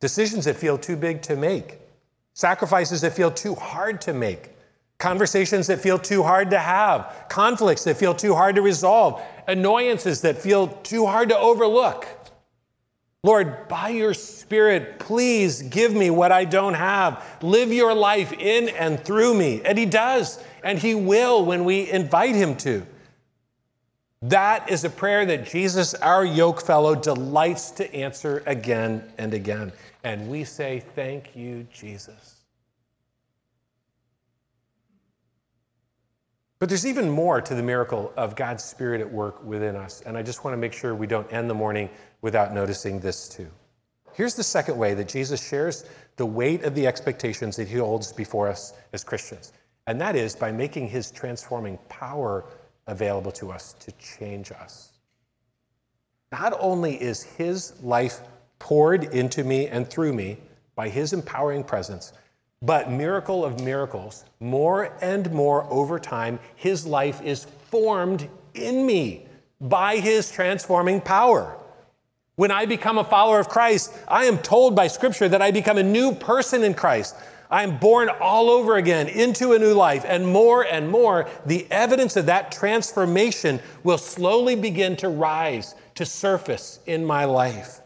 decisions 0.00 0.46
that 0.46 0.56
feel 0.56 0.78
too 0.78 0.96
big 0.96 1.20
to 1.22 1.36
make, 1.36 1.78
sacrifices 2.34 3.00
that 3.00 3.12
feel 3.12 3.30
too 3.30 3.54
hard 3.54 4.00
to 4.02 4.12
make, 4.12 4.50
conversations 4.98 5.66
that 5.66 5.80
feel 5.80 5.98
too 5.98 6.22
hard 6.22 6.50
to 6.50 6.58
have, 6.58 7.26
conflicts 7.28 7.84
that 7.84 7.96
feel 7.96 8.14
too 8.14 8.34
hard 8.34 8.56
to 8.56 8.62
resolve, 8.62 9.22
annoyances 9.48 10.20
that 10.22 10.38
feel 10.38 10.68
too 10.68 11.06
hard 11.06 11.28
to 11.28 11.38
overlook. 11.38 12.06
Lord, 13.22 13.68
by 13.68 13.90
your 13.90 14.14
Spirit, 14.14 14.98
please 14.98 15.60
give 15.60 15.94
me 15.94 16.08
what 16.08 16.32
I 16.32 16.46
don't 16.46 16.74
have. 16.74 17.22
Live 17.42 17.70
your 17.70 17.94
life 17.94 18.32
in 18.32 18.70
and 18.70 18.98
through 18.98 19.34
me. 19.34 19.60
And 19.62 19.76
He 19.76 19.84
does, 19.84 20.42
and 20.64 20.78
He 20.78 20.94
will 20.94 21.44
when 21.44 21.64
we 21.64 21.90
invite 21.90 22.34
Him 22.34 22.56
to. 22.58 22.86
That 24.22 24.70
is 24.70 24.84
a 24.84 24.90
prayer 24.90 25.26
that 25.26 25.46
Jesus, 25.46 25.92
our 25.94 26.24
yoke 26.24 26.62
fellow, 26.62 26.94
delights 26.94 27.70
to 27.72 27.94
answer 27.94 28.42
again 28.46 29.02
and 29.18 29.34
again. 29.34 29.72
And 30.04 30.28
we 30.28 30.44
say, 30.44 30.80
Thank 30.94 31.36
you, 31.36 31.66
Jesus. 31.72 32.40
But 36.58 36.68
there's 36.68 36.86
even 36.86 37.08
more 37.08 37.40
to 37.40 37.54
the 37.54 37.62
miracle 37.62 38.12
of 38.18 38.36
God's 38.36 38.62
Spirit 38.62 39.00
at 39.00 39.10
work 39.10 39.42
within 39.42 39.76
us. 39.76 40.02
And 40.02 40.16
I 40.16 40.22
just 40.22 40.44
want 40.44 40.52
to 40.52 40.58
make 40.58 40.74
sure 40.74 40.94
we 40.94 41.06
don't 41.06 41.30
end 41.32 41.48
the 41.48 41.54
morning 41.54 41.88
without 42.20 42.52
noticing 42.52 43.00
this 43.00 43.30
too. 43.30 43.48
Here's 44.12 44.34
the 44.34 44.42
second 44.42 44.76
way 44.76 44.92
that 44.92 45.08
Jesus 45.08 45.46
shares 45.46 45.86
the 46.16 46.26
weight 46.26 46.64
of 46.64 46.74
the 46.74 46.86
expectations 46.86 47.56
that 47.56 47.66
he 47.66 47.78
holds 47.78 48.12
before 48.12 48.48
us 48.48 48.74
as 48.92 49.02
Christians. 49.02 49.54
And 49.86 49.98
that 50.02 50.16
is 50.16 50.36
by 50.36 50.52
making 50.52 50.88
his 50.88 51.10
transforming 51.10 51.78
power 51.88 52.44
available 52.86 53.32
to 53.32 53.50
us 53.50 53.72
to 53.80 53.92
change 53.92 54.52
us. 54.52 54.98
Not 56.30 56.52
only 56.60 57.00
is 57.00 57.22
his 57.22 57.82
life 57.82 58.20
poured 58.60 59.04
into 59.12 59.42
me 59.42 59.66
and 59.66 59.90
through 59.90 60.12
me 60.12 60.38
by 60.76 60.88
his 60.88 61.12
empowering 61.12 61.64
presence, 61.64 62.12
but 62.62 62.92
miracle 62.92 63.44
of 63.44 63.60
miracles, 63.60 64.24
more 64.38 64.96
and 65.00 65.32
more 65.32 65.64
over 65.72 65.98
time, 65.98 66.38
his 66.54 66.86
life 66.86 67.20
is 67.22 67.46
formed 67.70 68.28
in 68.54 68.86
me 68.86 69.26
by 69.60 69.96
his 69.96 70.30
transforming 70.30 71.00
power. 71.00 71.56
When 72.36 72.50
I 72.50 72.64
become 72.64 72.98
a 72.98 73.04
follower 73.04 73.40
of 73.40 73.48
Christ, 73.48 73.92
I 74.08 74.24
am 74.24 74.38
told 74.38 74.76
by 74.76 74.86
Scripture 74.86 75.28
that 75.28 75.42
I 75.42 75.50
become 75.50 75.76
a 75.76 75.82
new 75.82 76.14
person 76.14 76.62
in 76.62 76.74
Christ. 76.74 77.16
I 77.50 77.64
am 77.64 77.78
born 77.78 78.08
all 78.20 78.48
over 78.48 78.76
again 78.76 79.08
into 79.08 79.52
a 79.52 79.58
new 79.58 79.74
life. 79.74 80.04
And 80.06 80.26
more 80.26 80.64
and 80.64 80.88
more, 80.88 81.28
the 81.44 81.66
evidence 81.70 82.16
of 82.16 82.26
that 82.26 82.52
transformation 82.52 83.60
will 83.82 83.98
slowly 83.98 84.54
begin 84.54 84.96
to 84.96 85.08
rise, 85.08 85.74
to 85.96 86.06
surface 86.06 86.78
in 86.86 87.04
my 87.04 87.24
life. 87.24 87.79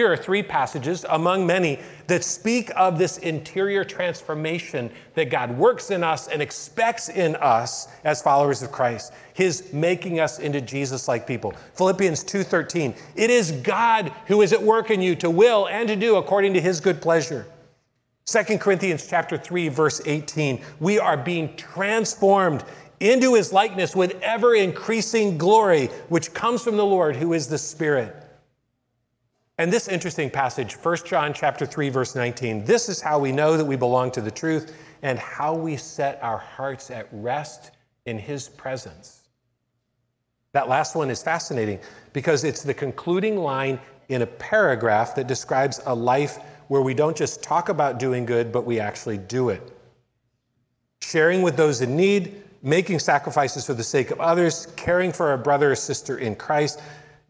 Here 0.00 0.10
are 0.10 0.16
three 0.16 0.42
passages 0.42 1.04
among 1.10 1.46
many 1.46 1.78
that 2.06 2.24
speak 2.24 2.70
of 2.74 2.96
this 2.98 3.18
interior 3.18 3.84
transformation 3.84 4.90
that 5.12 5.28
God 5.28 5.58
works 5.58 5.90
in 5.90 6.02
us 6.02 6.26
and 6.26 6.40
expects 6.40 7.10
in 7.10 7.36
us 7.36 7.86
as 8.02 8.22
followers 8.22 8.62
of 8.62 8.72
Christ. 8.72 9.12
His 9.34 9.74
making 9.74 10.18
us 10.18 10.38
into 10.38 10.62
Jesus-like 10.62 11.26
people. 11.26 11.52
Philippians 11.74 12.24
2:13. 12.24 12.94
It 13.14 13.28
is 13.28 13.52
God 13.52 14.10
who 14.24 14.40
is 14.40 14.54
at 14.54 14.62
work 14.62 14.90
in 14.90 15.02
you 15.02 15.14
to 15.16 15.28
will 15.28 15.68
and 15.68 15.86
to 15.88 15.96
do 15.96 16.16
according 16.16 16.54
to 16.54 16.62
his 16.62 16.80
good 16.80 17.02
pleasure. 17.02 17.44
2 18.24 18.58
Corinthians 18.58 19.06
chapter 19.06 19.36
3 19.36 19.68
verse 19.68 20.00
18, 20.06 20.62
we 20.80 20.98
are 20.98 21.18
being 21.18 21.54
transformed 21.56 22.64
into 23.00 23.34
his 23.34 23.52
likeness 23.52 23.94
with 23.94 24.18
ever 24.22 24.54
increasing 24.54 25.36
glory 25.36 25.88
which 26.08 26.32
comes 26.32 26.64
from 26.64 26.78
the 26.78 26.86
Lord 26.86 27.16
who 27.16 27.34
is 27.34 27.48
the 27.48 27.58
Spirit. 27.58 28.16
And 29.60 29.70
this 29.70 29.88
interesting 29.88 30.30
passage, 30.30 30.72
1 30.72 30.96
John 31.04 31.34
chapter 31.34 31.66
3 31.66 31.90
verse 31.90 32.16
19, 32.16 32.64
this 32.64 32.88
is 32.88 33.02
how 33.02 33.18
we 33.18 33.30
know 33.30 33.58
that 33.58 33.64
we 33.66 33.76
belong 33.76 34.10
to 34.12 34.22
the 34.22 34.30
truth 34.30 34.74
and 35.02 35.18
how 35.18 35.54
we 35.54 35.76
set 35.76 36.18
our 36.22 36.38
hearts 36.38 36.90
at 36.90 37.06
rest 37.12 37.70
in 38.06 38.16
his 38.16 38.48
presence. 38.48 39.28
That 40.52 40.70
last 40.70 40.96
one 40.96 41.10
is 41.10 41.22
fascinating 41.22 41.78
because 42.14 42.42
it's 42.42 42.62
the 42.62 42.72
concluding 42.72 43.36
line 43.36 43.78
in 44.08 44.22
a 44.22 44.26
paragraph 44.26 45.14
that 45.16 45.26
describes 45.26 45.78
a 45.84 45.94
life 45.94 46.38
where 46.68 46.80
we 46.80 46.94
don't 46.94 47.14
just 47.14 47.42
talk 47.42 47.68
about 47.68 47.98
doing 47.98 48.24
good, 48.24 48.52
but 48.52 48.64
we 48.64 48.80
actually 48.80 49.18
do 49.18 49.50
it. 49.50 49.76
Sharing 51.02 51.42
with 51.42 51.58
those 51.58 51.82
in 51.82 51.98
need, 51.98 52.42
making 52.62 52.98
sacrifices 52.98 53.66
for 53.66 53.74
the 53.74 53.84
sake 53.84 54.10
of 54.10 54.20
others, 54.20 54.68
caring 54.76 55.12
for 55.12 55.34
a 55.34 55.38
brother 55.38 55.72
or 55.72 55.76
sister 55.76 56.16
in 56.16 56.34
Christ. 56.34 56.80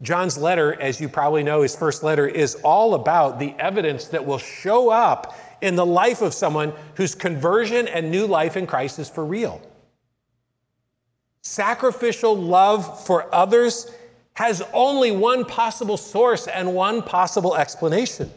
John's 0.01 0.37
letter, 0.37 0.79
as 0.81 0.99
you 0.99 1.07
probably 1.07 1.43
know, 1.43 1.61
his 1.61 1.75
first 1.75 2.01
letter, 2.01 2.27
is 2.27 2.55
all 2.63 2.95
about 2.95 3.37
the 3.37 3.53
evidence 3.59 4.05
that 4.07 4.25
will 4.25 4.39
show 4.39 4.89
up 4.89 5.37
in 5.61 5.75
the 5.75 5.85
life 5.85 6.21
of 6.21 6.33
someone 6.33 6.73
whose 6.95 7.13
conversion 7.13 7.87
and 7.87 8.09
new 8.09 8.25
life 8.25 8.57
in 8.57 8.65
Christ 8.65 8.97
is 8.97 9.09
for 9.09 9.23
real. 9.23 9.61
Sacrificial 11.43 12.35
love 12.35 13.05
for 13.05 13.33
others 13.33 13.91
has 14.33 14.63
only 14.73 15.11
one 15.11 15.45
possible 15.45 15.97
source 15.97 16.47
and 16.47 16.73
one 16.73 17.01
possible 17.03 17.55
explanation. 17.55 18.31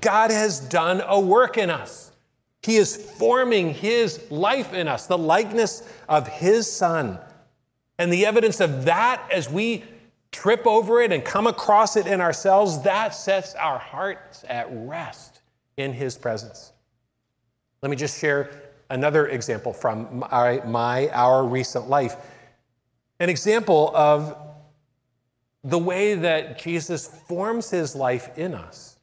God 0.00 0.30
has 0.30 0.60
done 0.60 1.02
a 1.06 1.18
work 1.18 1.58
in 1.58 1.70
us. 1.70 2.12
He 2.62 2.76
is 2.76 2.96
forming 3.18 3.74
His 3.74 4.20
life 4.30 4.72
in 4.72 4.88
us, 4.88 5.06
the 5.06 5.18
likeness 5.18 5.82
of 6.08 6.28
His 6.28 6.70
Son. 6.70 7.18
And 7.98 8.12
the 8.12 8.26
evidence 8.26 8.60
of 8.60 8.86
that, 8.86 9.22
as 9.30 9.48
we 9.48 9.84
trip 10.34 10.66
over 10.66 11.00
it 11.00 11.12
and 11.12 11.24
come 11.24 11.46
across 11.46 11.96
it 11.96 12.06
in 12.08 12.20
ourselves, 12.20 12.82
that 12.82 13.14
sets 13.14 13.54
our 13.54 13.78
hearts 13.78 14.44
at 14.48 14.66
rest 14.70 15.40
in 15.76 15.92
His 15.92 16.18
presence. 16.18 16.72
Let 17.82 17.90
me 17.90 17.96
just 17.96 18.18
share 18.18 18.50
another 18.90 19.28
example 19.28 19.72
from 19.72 20.24
my, 20.30 20.60
my 20.66 21.08
our 21.10 21.46
recent 21.46 21.88
life. 21.88 22.16
An 23.20 23.28
example 23.28 23.92
of 23.94 24.36
the 25.62 25.78
way 25.78 26.14
that 26.14 26.58
Jesus 26.58 27.06
forms 27.06 27.70
His 27.70 27.94
life 27.94 28.36
in 28.36 28.54
us. 28.54 28.98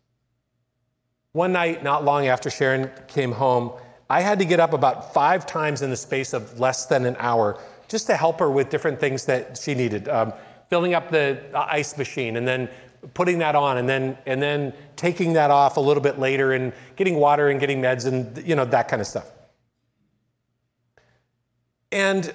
One 1.32 1.54
night, 1.54 1.82
not 1.82 2.04
long 2.04 2.28
after 2.28 2.50
Sharon 2.50 2.92
came 3.08 3.32
home, 3.32 3.72
I 4.10 4.20
had 4.20 4.40
to 4.40 4.46
get 4.46 4.60
up 4.60 4.74
about 4.74 5.14
five 5.14 5.46
times 5.46 5.82
in 5.82 5.90
the 5.90 5.96
space 5.96 6.34
of 6.34 6.60
less 6.60 6.88
than 6.88 7.06
an 7.06 7.16
hour 7.20 7.58
just 7.88 8.08
to 8.08 8.18
help 8.18 8.40
her 8.40 8.52
with 8.52 8.70
different 8.70 9.00
things 9.00 9.26
that 9.26 9.58
she 9.58 9.74
needed. 9.74 10.10
Um, 10.10 10.34
filling 10.72 10.94
up 10.94 11.12
the 11.12 11.38
uh, 11.54 11.68
ice 11.70 11.98
machine 11.98 12.38
and 12.38 12.48
then 12.48 12.70
putting 13.14 13.40
that 13.40 13.56
on 13.56 13.78
and 13.78 13.90
then 13.90 14.18
and 14.26 14.42
then 14.42 14.74
taking 14.96 15.34
that 15.34 15.52
off 15.52 15.76
a 15.76 15.80
little 15.82 16.02
bit 16.02 16.18
later 16.18 16.54
and 16.54 16.72
getting 16.96 17.16
water 17.16 17.50
and 17.50 17.60
getting 17.60 17.82
meds 17.82 18.06
and 18.06 18.48
you 18.48 18.56
know 18.56 18.64
that 18.64 18.88
kind 18.88 19.02
of 19.02 19.08
stuff. 19.08 19.30
And 21.92 22.34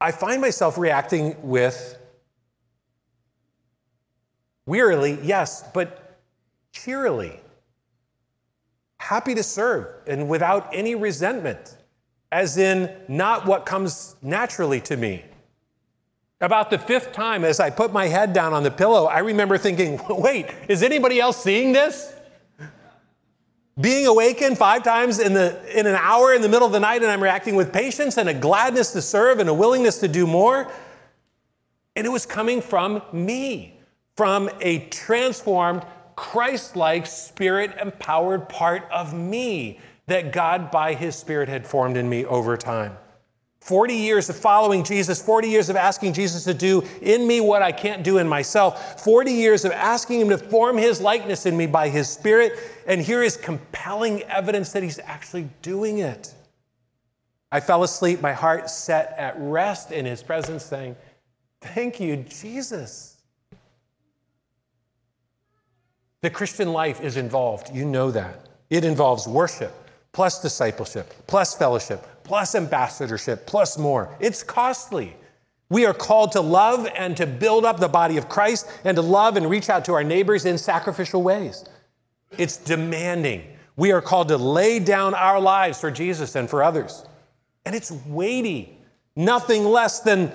I 0.00 0.10
find 0.10 0.40
myself 0.40 0.76
reacting 0.76 1.36
with 1.48 1.96
wearily, 4.66 5.20
yes, 5.22 5.64
but 5.72 6.18
cheerily. 6.72 7.38
Happy 8.98 9.36
to 9.36 9.42
serve 9.44 9.86
and 10.08 10.28
without 10.28 10.68
any 10.72 10.96
resentment, 10.96 11.76
as 12.32 12.58
in 12.58 12.90
not 13.06 13.46
what 13.46 13.66
comes 13.66 14.16
naturally 14.20 14.80
to 14.80 14.96
me. 14.96 15.24
About 16.42 16.70
the 16.70 16.78
fifth 16.78 17.12
time, 17.12 17.44
as 17.44 17.60
I 17.60 17.70
put 17.70 17.92
my 17.92 18.08
head 18.08 18.32
down 18.32 18.52
on 18.52 18.64
the 18.64 18.70
pillow, 18.72 19.04
I 19.06 19.20
remember 19.20 19.56
thinking, 19.56 20.00
wait, 20.08 20.48
is 20.68 20.82
anybody 20.82 21.20
else 21.20 21.40
seeing 21.40 21.72
this? 21.72 22.12
Being 23.80 24.06
awakened 24.06 24.58
five 24.58 24.82
times 24.82 25.20
in, 25.20 25.34
the, 25.34 25.56
in 25.78 25.86
an 25.86 25.94
hour 25.94 26.34
in 26.34 26.42
the 26.42 26.48
middle 26.48 26.66
of 26.66 26.72
the 26.72 26.80
night, 26.80 27.00
and 27.00 27.12
I'm 27.12 27.22
reacting 27.22 27.54
with 27.54 27.72
patience 27.72 28.18
and 28.18 28.28
a 28.28 28.34
gladness 28.34 28.92
to 28.92 29.00
serve 29.00 29.38
and 29.38 29.48
a 29.48 29.54
willingness 29.54 29.98
to 29.98 30.08
do 30.08 30.26
more. 30.26 30.70
And 31.94 32.04
it 32.04 32.10
was 32.10 32.26
coming 32.26 32.60
from 32.60 33.02
me, 33.12 33.78
from 34.16 34.50
a 34.60 34.80
transformed, 34.88 35.86
Christ 36.16 36.74
like, 36.74 37.06
spirit 37.06 37.76
empowered 37.80 38.48
part 38.48 38.88
of 38.90 39.14
me 39.14 39.78
that 40.08 40.32
God, 40.32 40.72
by 40.72 40.94
His 40.94 41.14
Spirit, 41.14 41.48
had 41.48 41.68
formed 41.68 41.96
in 41.96 42.08
me 42.08 42.24
over 42.24 42.56
time. 42.56 42.96
40 43.62 43.94
years 43.94 44.28
of 44.28 44.34
following 44.34 44.82
Jesus, 44.82 45.22
40 45.22 45.48
years 45.48 45.68
of 45.68 45.76
asking 45.76 46.14
Jesus 46.14 46.42
to 46.44 46.52
do 46.52 46.82
in 47.00 47.28
me 47.28 47.40
what 47.40 47.62
I 47.62 47.70
can't 47.70 48.02
do 48.02 48.18
in 48.18 48.26
myself, 48.26 49.00
40 49.04 49.30
years 49.30 49.64
of 49.64 49.70
asking 49.70 50.20
Him 50.20 50.30
to 50.30 50.38
form 50.38 50.76
His 50.76 51.00
likeness 51.00 51.46
in 51.46 51.56
me 51.56 51.68
by 51.68 51.88
His 51.88 52.08
Spirit, 52.08 52.58
and 52.88 53.00
here 53.00 53.22
is 53.22 53.36
compelling 53.36 54.24
evidence 54.24 54.72
that 54.72 54.82
He's 54.82 54.98
actually 54.98 55.48
doing 55.62 55.98
it. 55.98 56.34
I 57.52 57.60
fell 57.60 57.84
asleep, 57.84 58.20
my 58.20 58.32
heart 58.32 58.68
set 58.68 59.14
at 59.16 59.36
rest 59.38 59.92
in 59.92 60.06
His 60.06 60.24
presence, 60.24 60.64
saying, 60.64 60.96
Thank 61.60 62.00
you, 62.00 62.16
Jesus. 62.16 63.16
The 66.20 66.30
Christian 66.30 66.72
life 66.72 67.00
is 67.00 67.16
involved. 67.16 67.72
You 67.72 67.84
know 67.84 68.10
that. 68.10 68.48
It 68.70 68.84
involves 68.84 69.28
worship, 69.28 69.72
plus 70.10 70.42
discipleship, 70.42 71.14
plus 71.28 71.54
fellowship, 71.54 72.04
plus 72.24 72.54
ambassadorship, 72.54 73.46
plus 73.46 73.78
more. 73.78 74.16
It's 74.20 74.42
costly. 74.42 75.16
We 75.68 75.86
are 75.86 75.94
called 75.94 76.32
to 76.32 76.40
love 76.40 76.86
and 76.96 77.16
to 77.16 77.26
build 77.26 77.64
up 77.64 77.80
the 77.80 77.88
body 77.88 78.18
of 78.18 78.28
Christ 78.28 78.68
and 78.84 78.94
to 78.96 79.02
love 79.02 79.36
and 79.36 79.48
reach 79.48 79.70
out 79.70 79.86
to 79.86 79.94
our 79.94 80.04
neighbors 80.04 80.44
in 80.44 80.58
sacrificial 80.58 81.22
ways. 81.22 81.64
It's 82.36 82.56
demanding. 82.58 83.44
We 83.76 83.92
are 83.92 84.02
called 84.02 84.28
to 84.28 84.36
lay 84.36 84.78
down 84.80 85.14
our 85.14 85.40
lives 85.40 85.80
for 85.80 85.90
Jesus 85.90 86.34
and 86.34 86.48
for 86.48 86.62
others. 86.62 87.04
And 87.64 87.74
it's 87.74 87.90
weighty, 87.90 88.78
nothing 89.16 89.64
less 89.64 90.00
than 90.00 90.32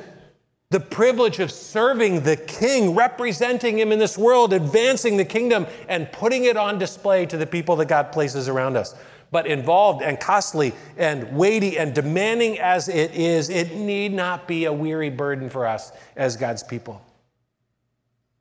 the 0.69 0.79
privilege 0.79 1.39
of 1.39 1.51
serving 1.51 2.21
the 2.21 2.35
king, 2.35 2.93
representing 2.95 3.79
him 3.79 3.91
in 3.91 3.99
this 3.99 4.17
world, 4.17 4.53
advancing 4.53 5.17
the 5.17 5.25
kingdom, 5.25 5.65
and 5.87 6.11
putting 6.11 6.45
it 6.45 6.57
on 6.57 6.77
display 6.77 7.25
to 7.27 7.37
the 7.37 7.45
people 7.45 7.75
that 7.77 7.87
God 7.87 8.11
places 8.11 8.49
around 8.49 8.75
us 8.75 8.95
but 9.31 9.47
involved 9.47 10.01
and 10.01 10.19
costly 10.19 10.73
and 10.97 11.35
weighty 11.35 11.77
and 11.77 11.93
demanding 11.93 12.59
as 12.59 12.87
it 12.87 13.13
is, 13.13 13.49
it 13.49 13.75
need 13.75 14.13
not 14.13 14.47
be 14.47 14.65
a 14.65 14.73
weary 14.73 15.09
burden 15.09 15.49
for 15.49 15.65
us 15.65 15.91
as 16.15 16.37
God's 16.37 16.63
people. 16.63 17.01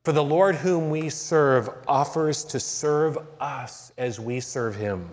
For 0.04 0.12
the 0.12 0.22
Lord 0.22 0.54
whom 0.54 0.90
we 0.90 1.08
serve 1.08 1.68
offers 1.88 2.44
to 2.44 2.60
serve 2.60 3.18
us 3.40 3.90
as 3.98 4.20
we 4.20 4.38
serve 4.38 4.76
him, 4.76 5.10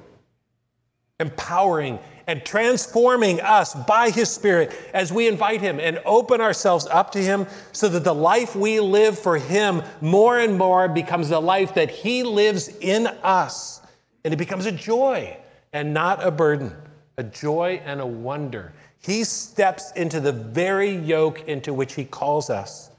empowering 1.20 1.98
and 2.28 2.46
transforming 2.46 3.42
us 3.42 3.74
by 3.74 4.12
his 4.12 4.30
Spirit 4.30 4.72
as 4.94 5.12
we 5.12 5.28
invite 5.28 5.62
him 5.62 5.80
and 5.80 6.00
open 6.06 6.40
ourselves 6.40 6.86
up 6.92 7.12
to 7.14 7.20
him 7.20 7.48
so 7.72 7.90
that 7.90 8.04
the 8.04 8.14
life 8.14 8.56
we 8.56 8.80
live 8.80 9.18
for 9.18 9.38
him 9.38 9.82
more 10.00 10.38
and 10.38 10.58
more 10.58 10.88
becomes 10.88 11.30
the 11.30 11.42
life 11.42 11.74
that 11.74 11.90
he 11.90 12.22
lives 12.22 12.70
in 12.80 13.08
us. 13.24 13.82
And 14.24 14.34
it 14.34 14.38
becomes 14.38 14.68
a 14.68 14.72
joy 14.72 15.38
and 15.74 15.94
not 15.94 16.26
a 16.26 16.32
burden, 16.32 16.74
a 17.18 17.24
joy 17.24 17.82
and 17.84 18.00
a 18.00 18.06
wonder. 18.06 18.72
He 19.00 19.24
steps 19.24 19.92
into 19.94 20.20
the 20.20 20.32
very 20.32 20.96
yoke 20.96 21.48
into 21.48 21.74
which 21.74 21.96
He 21.96 22.06
calls 22.06 22.50
us, 22.50 22.92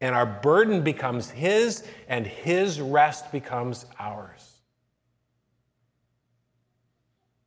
and 0.00 0.14
our 0.14 0.26
burden 0.26 0.82
becomes 0.82 1.30
His, 1.30 1.84
and 2.08 2.26
His 2.26 2.80
rest 2.80 3.30
becomes 3.30 3.86
ours. 3.98 4.50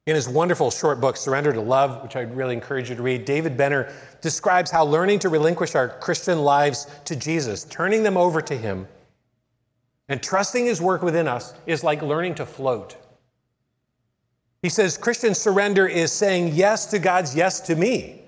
In 0.06 0.16
his 0.16 0.30
wonderful 0.30 0.72
short 0.72 1.02
book, 1.02 1.18
Surrender 1.18 1.52
to 1.52 1.60
Love, 1.60 2.02
which 2.02 2.16
I'd 2.16 2.34
really 2.34 2.54
encourage 2.54 2.90
you 2.90 2.96
to 2.96 3.04
read, 3.04 3.26
David 3.26 3.58
Benner 3.58 3.94
describes 4.22 4.72
how 4.72 4.86
learning 4.86 5.20
to 5.20 5.30
relinquish 5.30 5.76
our 5.76 5.90
Christian 5.90 6.44
lives 6.44 6.88
to 7.04 7.16
Jesus, 7.18 7.66
turning 7.66 8.04
them 8.04 8.16
over 8.16 8.40
to 8.40 8.56
Him, 8.56 8.88
and 10.08 10.24
trusting 10.24 10.66
His 10.66 10.82
work 10.82 11.02
within 11.02 11.28
us 11.28 11.54
is 11.66 11.84
like 11.84 12.02
learning 12.02 12.36
to 12.36 12.46
float. 12.46 12.96
He 14.62 14.70
says 14.70 14.98
Christian 14.98 15.36
surrender 15.36 15.88
is 15.88 16.12
saying 16.12 16.54
yes 16.54 16.88
to 16.88 17.00
God's 17.00 17.36
yes 17.36 17.62
to 17.62 17.76
me. 17.76 18.22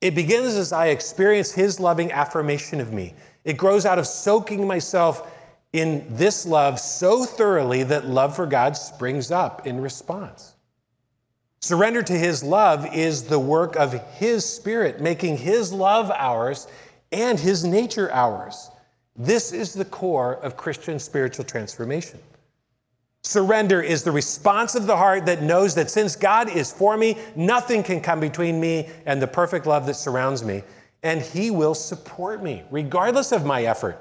It 0.00 0.14
begins 0.14 0.54
as 0.54 0.72
I 0.72 0.88
experience 0.88 1.52
His 1.52 1.80
loving 1.80 2.12
affirmation 2.12 2.80
of 2.80 2.92
me. 2.92 3.14
It 3.44 3.56
grows 3.56 3.86
out 3.86 3.98
of 3.98 4.06
soaking 4.06 4.66
myself 4.66 5.30
in 5.72 6.04
this 6.10 6.44
love 6.46 6.78
so 6.78 7.24
thoroughly 7.24 7.82
that 7.84 8.06
love 8.06 8.36
for 8.36 8.46
God 8.46 8.76
springs 8.76 9.30
up 9.30 9.66
in 9.66 9.80
response. 9.80 10.54
Surrender 11.60 12.02
to 12.02 12.12
His 12.12 12.42
love 12.42 12.86
is 12.92 13.24
the 13.24 13.38
work 13.38 13.76
of 13.76 13.92
His 14.16 14.44
Spirit, 14.44 15.00
making 15.00 15.38
His 15.38 15.72
love 15.72 16.10
ours 16.10 16.66
and 17.12 17.38
His 17.38 17.64
nature 17.64 18.12
ours. 18.12 18.70
This 19.14 19.52
is 19.52 19.72
the 19.72 19.84
core 19.84 20.34
of 20.36 20.56
Christian 20.56 20.98
spiritual 20.98 21.44
transformation. 21.44 22.18
Surrender 23.24 23.80
is 23.80 24.02
the 24.02 24.10
response 24.10 24.74
of 24.74 24.86
the 24.86 24.96
heart 24.96 25.26
that 25.26 25.42
knows 25.42 25.76
that 25.76 25.90
since 25.90 26.16
God 26.16 26.48
is 26.48 26.72
for 26.72 26.96
me, 26.96 27.16
nothing 27.36 27.84
can 27.84 28.00
come 28.00 28.18
between 28.18 28.58
me 28.58 28.88
and 29.06 29.22
the 29.22 29.28
perfect 29.28 29.64
love 29.64 29.86
that 29.86 29.94
surrounds 29.94 30.42
me. 30.42 30.62
And 31.04 31.22
He 31.22 31.50
will 31.50 31.74
support 31.74 32.42
me, 32.42 32.64
regardless 32.70 33.30
of 33.30 33.46
my 33.46 33.62
effort, 33.62 34.00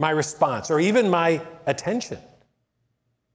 my 0.00 0.10
response, 0.10 0.70
or 0.70 0.80
even 0.80 1.08
my 1.08 1.40
attention. 1.66 2.18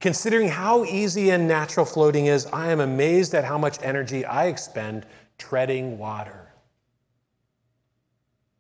Considering 0.02 0.50
how 0.50 0.84
easy 0.84 1.30
and 1.30 1.48
natural 1.48 1.86
floating 1.86 2.26
is, 2.26 2.46
I 2.48 2.70
am 2.72 2.82
amazed 2.82 3.34
at 3.34 3.46
how 3.46 3.58
much 3.58 3.78
energy 3.82 4.26
I 4.26 4.48
expend 4.48 5.06
treading 5.38 5.98
water. 5.98 6.52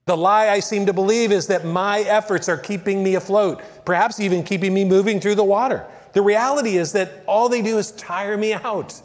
The 0.05 0.15
lie 0.15 0.47
I 0.47 0.62
seem 0.62 0.86
to 0.86 0.93
believe 0.93 1.33
is 1.33 1.47
that 1.47 1.65
my 1.65 1.99
efforts 1.99 2.47
are 2.47 2.57
keeping 2.57 3.03
me 3.03 3.15
afloat, 3.15 3.62
perhaps 3.86 4.21
even 4.21 4.43
keeping 4.43 4.73
me 4.73 4.86
moving 4.86 5.19
through 5.19 5.36
the 5.36 5.43
water. 5.43 5.86
The 6.13 6.21
reality 6.21 6.78
is 6.78 6.93
that 6.93 7.23
all 7.28 7.49
they 7.49 7.62
do 7.62 7.78
is 7.78 7.91
tire 7.91 8.38
me 8.38 8.54
out, 8.54 8.99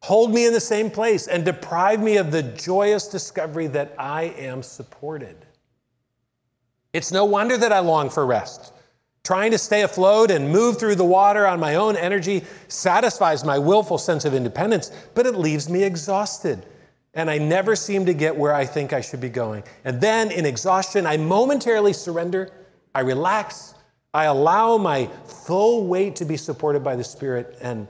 hold 0.00 0.32
me 0.34 0.46
in 0.46 0.52
the 0.52 0.60
same 0.60 0.90
place, 0.90 1.28
and 1.28 1.44
deprive 1.44 2.02
me 2.02 2.16
of 2.16 2.30
the 2.30 2.42
joyous 2.42 3.06
discovery 3.06 3.66
that 3.68 3.94
I 3.98 4.24
am 4.24 4.62
supported. 4.62 5.36
It's 6.92 7.12
no 7.12 7.24
wonder 7.24 7.58
that 7.58 7.72
I 7.72 7.80
long 7.80 8.08
for 8.08 8.24
rest. 8.24 8.72
Trying 9.24 9.52
to 9.52 9.58
stay 9.58 9.82
afloat 9.82 10.30
and 10.30 10.50
move 10.50 10.78
through 10.78 10.96
the 10.96 11.04
water 11.04 11.46
on 11.46 11.58
my 11.58 11.76
own 11.76 11.96
energy 11.96 12.44
satisfies 12.68 13.42
my 13.42 13.58
willful 13.58 13.96
sense 13.98 14.24
of 14.24 14.34
independence, 14.34 14.90
but 15.14 15.26
it 15.26 15.34
leaves 15.34 15.68
me 15.68 15.82
exhausted. 15.82 16.64
And 17.14 17.30
I 17.30 17.38
never 17.38 17.74
seem 17.74 18.06
to 18.06 18.14
get 18.14 18.36
where 18.36 18.54
I 18.54 18.66
think 18.66 18.92
I 18.92 19.00
should 19.00 19.20
be 19.20 19.28
going. 19.28 19.64
And 19.84 20.00
then 20.00 20.30
in 20.30 20.44
exhaustion, 20.44 21.06
I 21.06 21.16
momentarily 21.16 21.92
surrender, 21.92 22.50
I 22.94 23.00
relax, 23.00 23.74
I 24.14 24.24
allow 24.24 24.78
my 24.78 25.06
full 25.26 25.86
weight 25.86 26.16
to 26.16 26.24
be 26.24 26.36
supported 26.36 26.84
by 26.84 26.94
the 26.94 27.02
Spirit, 27.02 27.58
and 27.60 27.88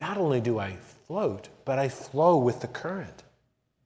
not 0.00 0.16
only 0.16 0.40
do 0.40 0.58
I 0.58 0.76
float, 1.06 1.48
but 1.66 1.78
I 1.78 1.90
flow 1.90 2.38
with 2.38 2.60
the 2.60 2.68
current. 2.68 3.22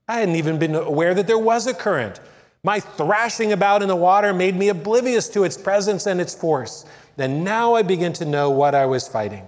I 0.08 0.20
hadn't 0.20 0.36
even 0.36 0.58
been 0.58 0.76
aware 0.76 1.12
that 1.12 1.26
there 1.26 1.38
was 1.38 1.66
a 1.66 1.74
current. 1.74 2.20
My 2.62 2.78
thrashing 2.78 3.52
about 3.52 3.82
in 3.82 3.88
the 3.88 3.96
water 3.96 4.32
made 4.32 4.54
me 4.54 4.68
oblivious 4.68 5.28
to 5.30 5.42
its 5.42 5.58
presence 5.58 6.06
and 6.06 6.20
its 6.20 6.34
force. 6.34 6.84
And 7.18 7.42
now 7.44 7.74
I 7.74 7.82
begin 7.82 8.12
to 8.14 8.24
know 8.24 8.50
what 8.50 8.74
I 8.74 8.86
was 8.86 9.08
fighting. 9.08 9.46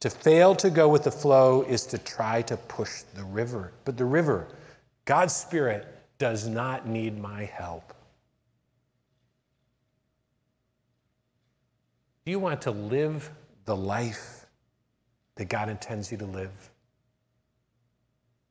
To 0.00 0.10
fail 0.10 0.54
to 0.56 0.70
go 0.70 0.88
with 0.88 1.04
the 1.04 1.10
flow 1.10 1.62
is 1.62 1.86
to 1.86 1.98
try 1.98 2.42
to 2.42 2.56
push 2.56 3.02
the 3.14 3.24
river. 3.24 3.72
But 3.84 3.96
the 3.96 4.04
river, 4.04 4.46
God's 5.04 5.34
Spirit, 5.34 5.86
does 6.18 6.46
not 6.46 6.86
need 6.86 7.20
my 7.20 7.44
help. 7.44 7.91
Do 12.24 12.30
you 12.30 12.38
want 12.38 12.62
to 12.62 12.70
live 12.70 13.30
the 13.64 13.74
life 13.74 14.46
that 15.36 15.46
God 15.46 15.68
intends 15.68 16.12
you 16.12 16.18
to 16.18 16.26
live? 16.26 16.70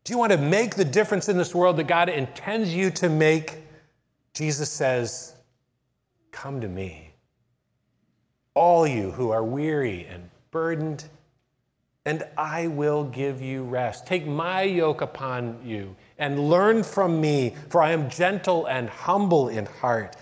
Do 0.04 0.14
you 0.14 0.20
want 0.20 0.32
to 0.32 0.38
make 0.38 0.76
the 0.76 0.86
difference 0.86 1.30
in 1.30 1.38
this 1.38 1.54
world 1.54 1.78
that 1.78 1.88
God 1.88 2.10
intends 2.10 2.74
you 2.74 2.90
to 2.92 3.08
make? 3.08 3.60
Jesus 4.34 4.70
says, 4.70 5.36
Come 6.32 6.62
to 6.62 6.68
me, 6.68 7.14
all 8.56 8.88
you 8.88 9.12
who 9.12 9.30
are 9.30 9.44
weary 9.44 10.06
and 10.06 10.30
burdened, 10.50 11.06
and 12.06 12.24
I 12.38 12.68
will 12.68 13.04
give 13.04 13.42
you 13.42 13.64
rest. 13.64 14.08
Take 14.08 14.26
my 14.26 14.64
yoke 14.64 15.02
upon 15.02 15.60
you 15.64 15.96
and 16.18 16.50
learn 16.50 16.84
from 16.84 17.22
me, 17.22 17.56
for 17.70 17.82
I 17.82 17.92
am 17.92 18.10
gentle 18.10 18.66
and 18.66 18.90
humble 18.90 19.50
in 19.50 19.66
heart, 19.66 20.16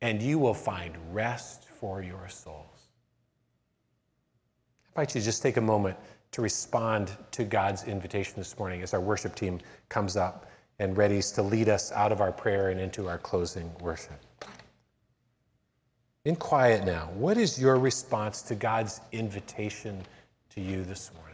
and 0.00 0.22
you 0.22 0.38
will 0.38 0.54
find 0.54 0.96
rest 1.12 1.64
for 1.78 2.02
your 2.02 2.28
souls. 2.28 2.63
Invite 4.96 5.16
you 5.16 5.20
to 5.20 5.24
just 5.24 5.42
take 5.42 5.56
a 5.56 5.60
moment 5.60 5.96
to 6.30 6.40
respond 6.40 7.10
to 7.32 7.42
God's 7.42 7.82
invitation 7.82 8.34
this 8.36 8.56
morning 8.60 8.80
as 8.80 8.94
our 8.94 9.00
worship 9.00 9.34
team 9.34 9.58
comes 9.88 10.16
up 10.16 10.46
and 10.78 10.96
readies 10.96 11.34
to 11.34 11.42
lead 11.42 11.68
us 11.68 11.90
out 11.90 12.12
of 12.12 12.20
our 12.20 12.30
prayer 12.30 12.70
and 12.70 12.80
into 12.80 13.08
our 13.08 13.18
closing 13.18 13.72
worship. 13.80 14.20
In 16.24 16.36
quiet 16.36 16.84
now, 16.84 17.10
what 17.14 17.36
is 17.36 17.60
your 17.60 17.76
response 17.76 18.40
to 18.42 18.54
God's 18.54 19.00
invitation 19.10 20.00
to 20.50 20.60
you 20.60 20.84
this 20.84 21.10
morning? 21.14 21.33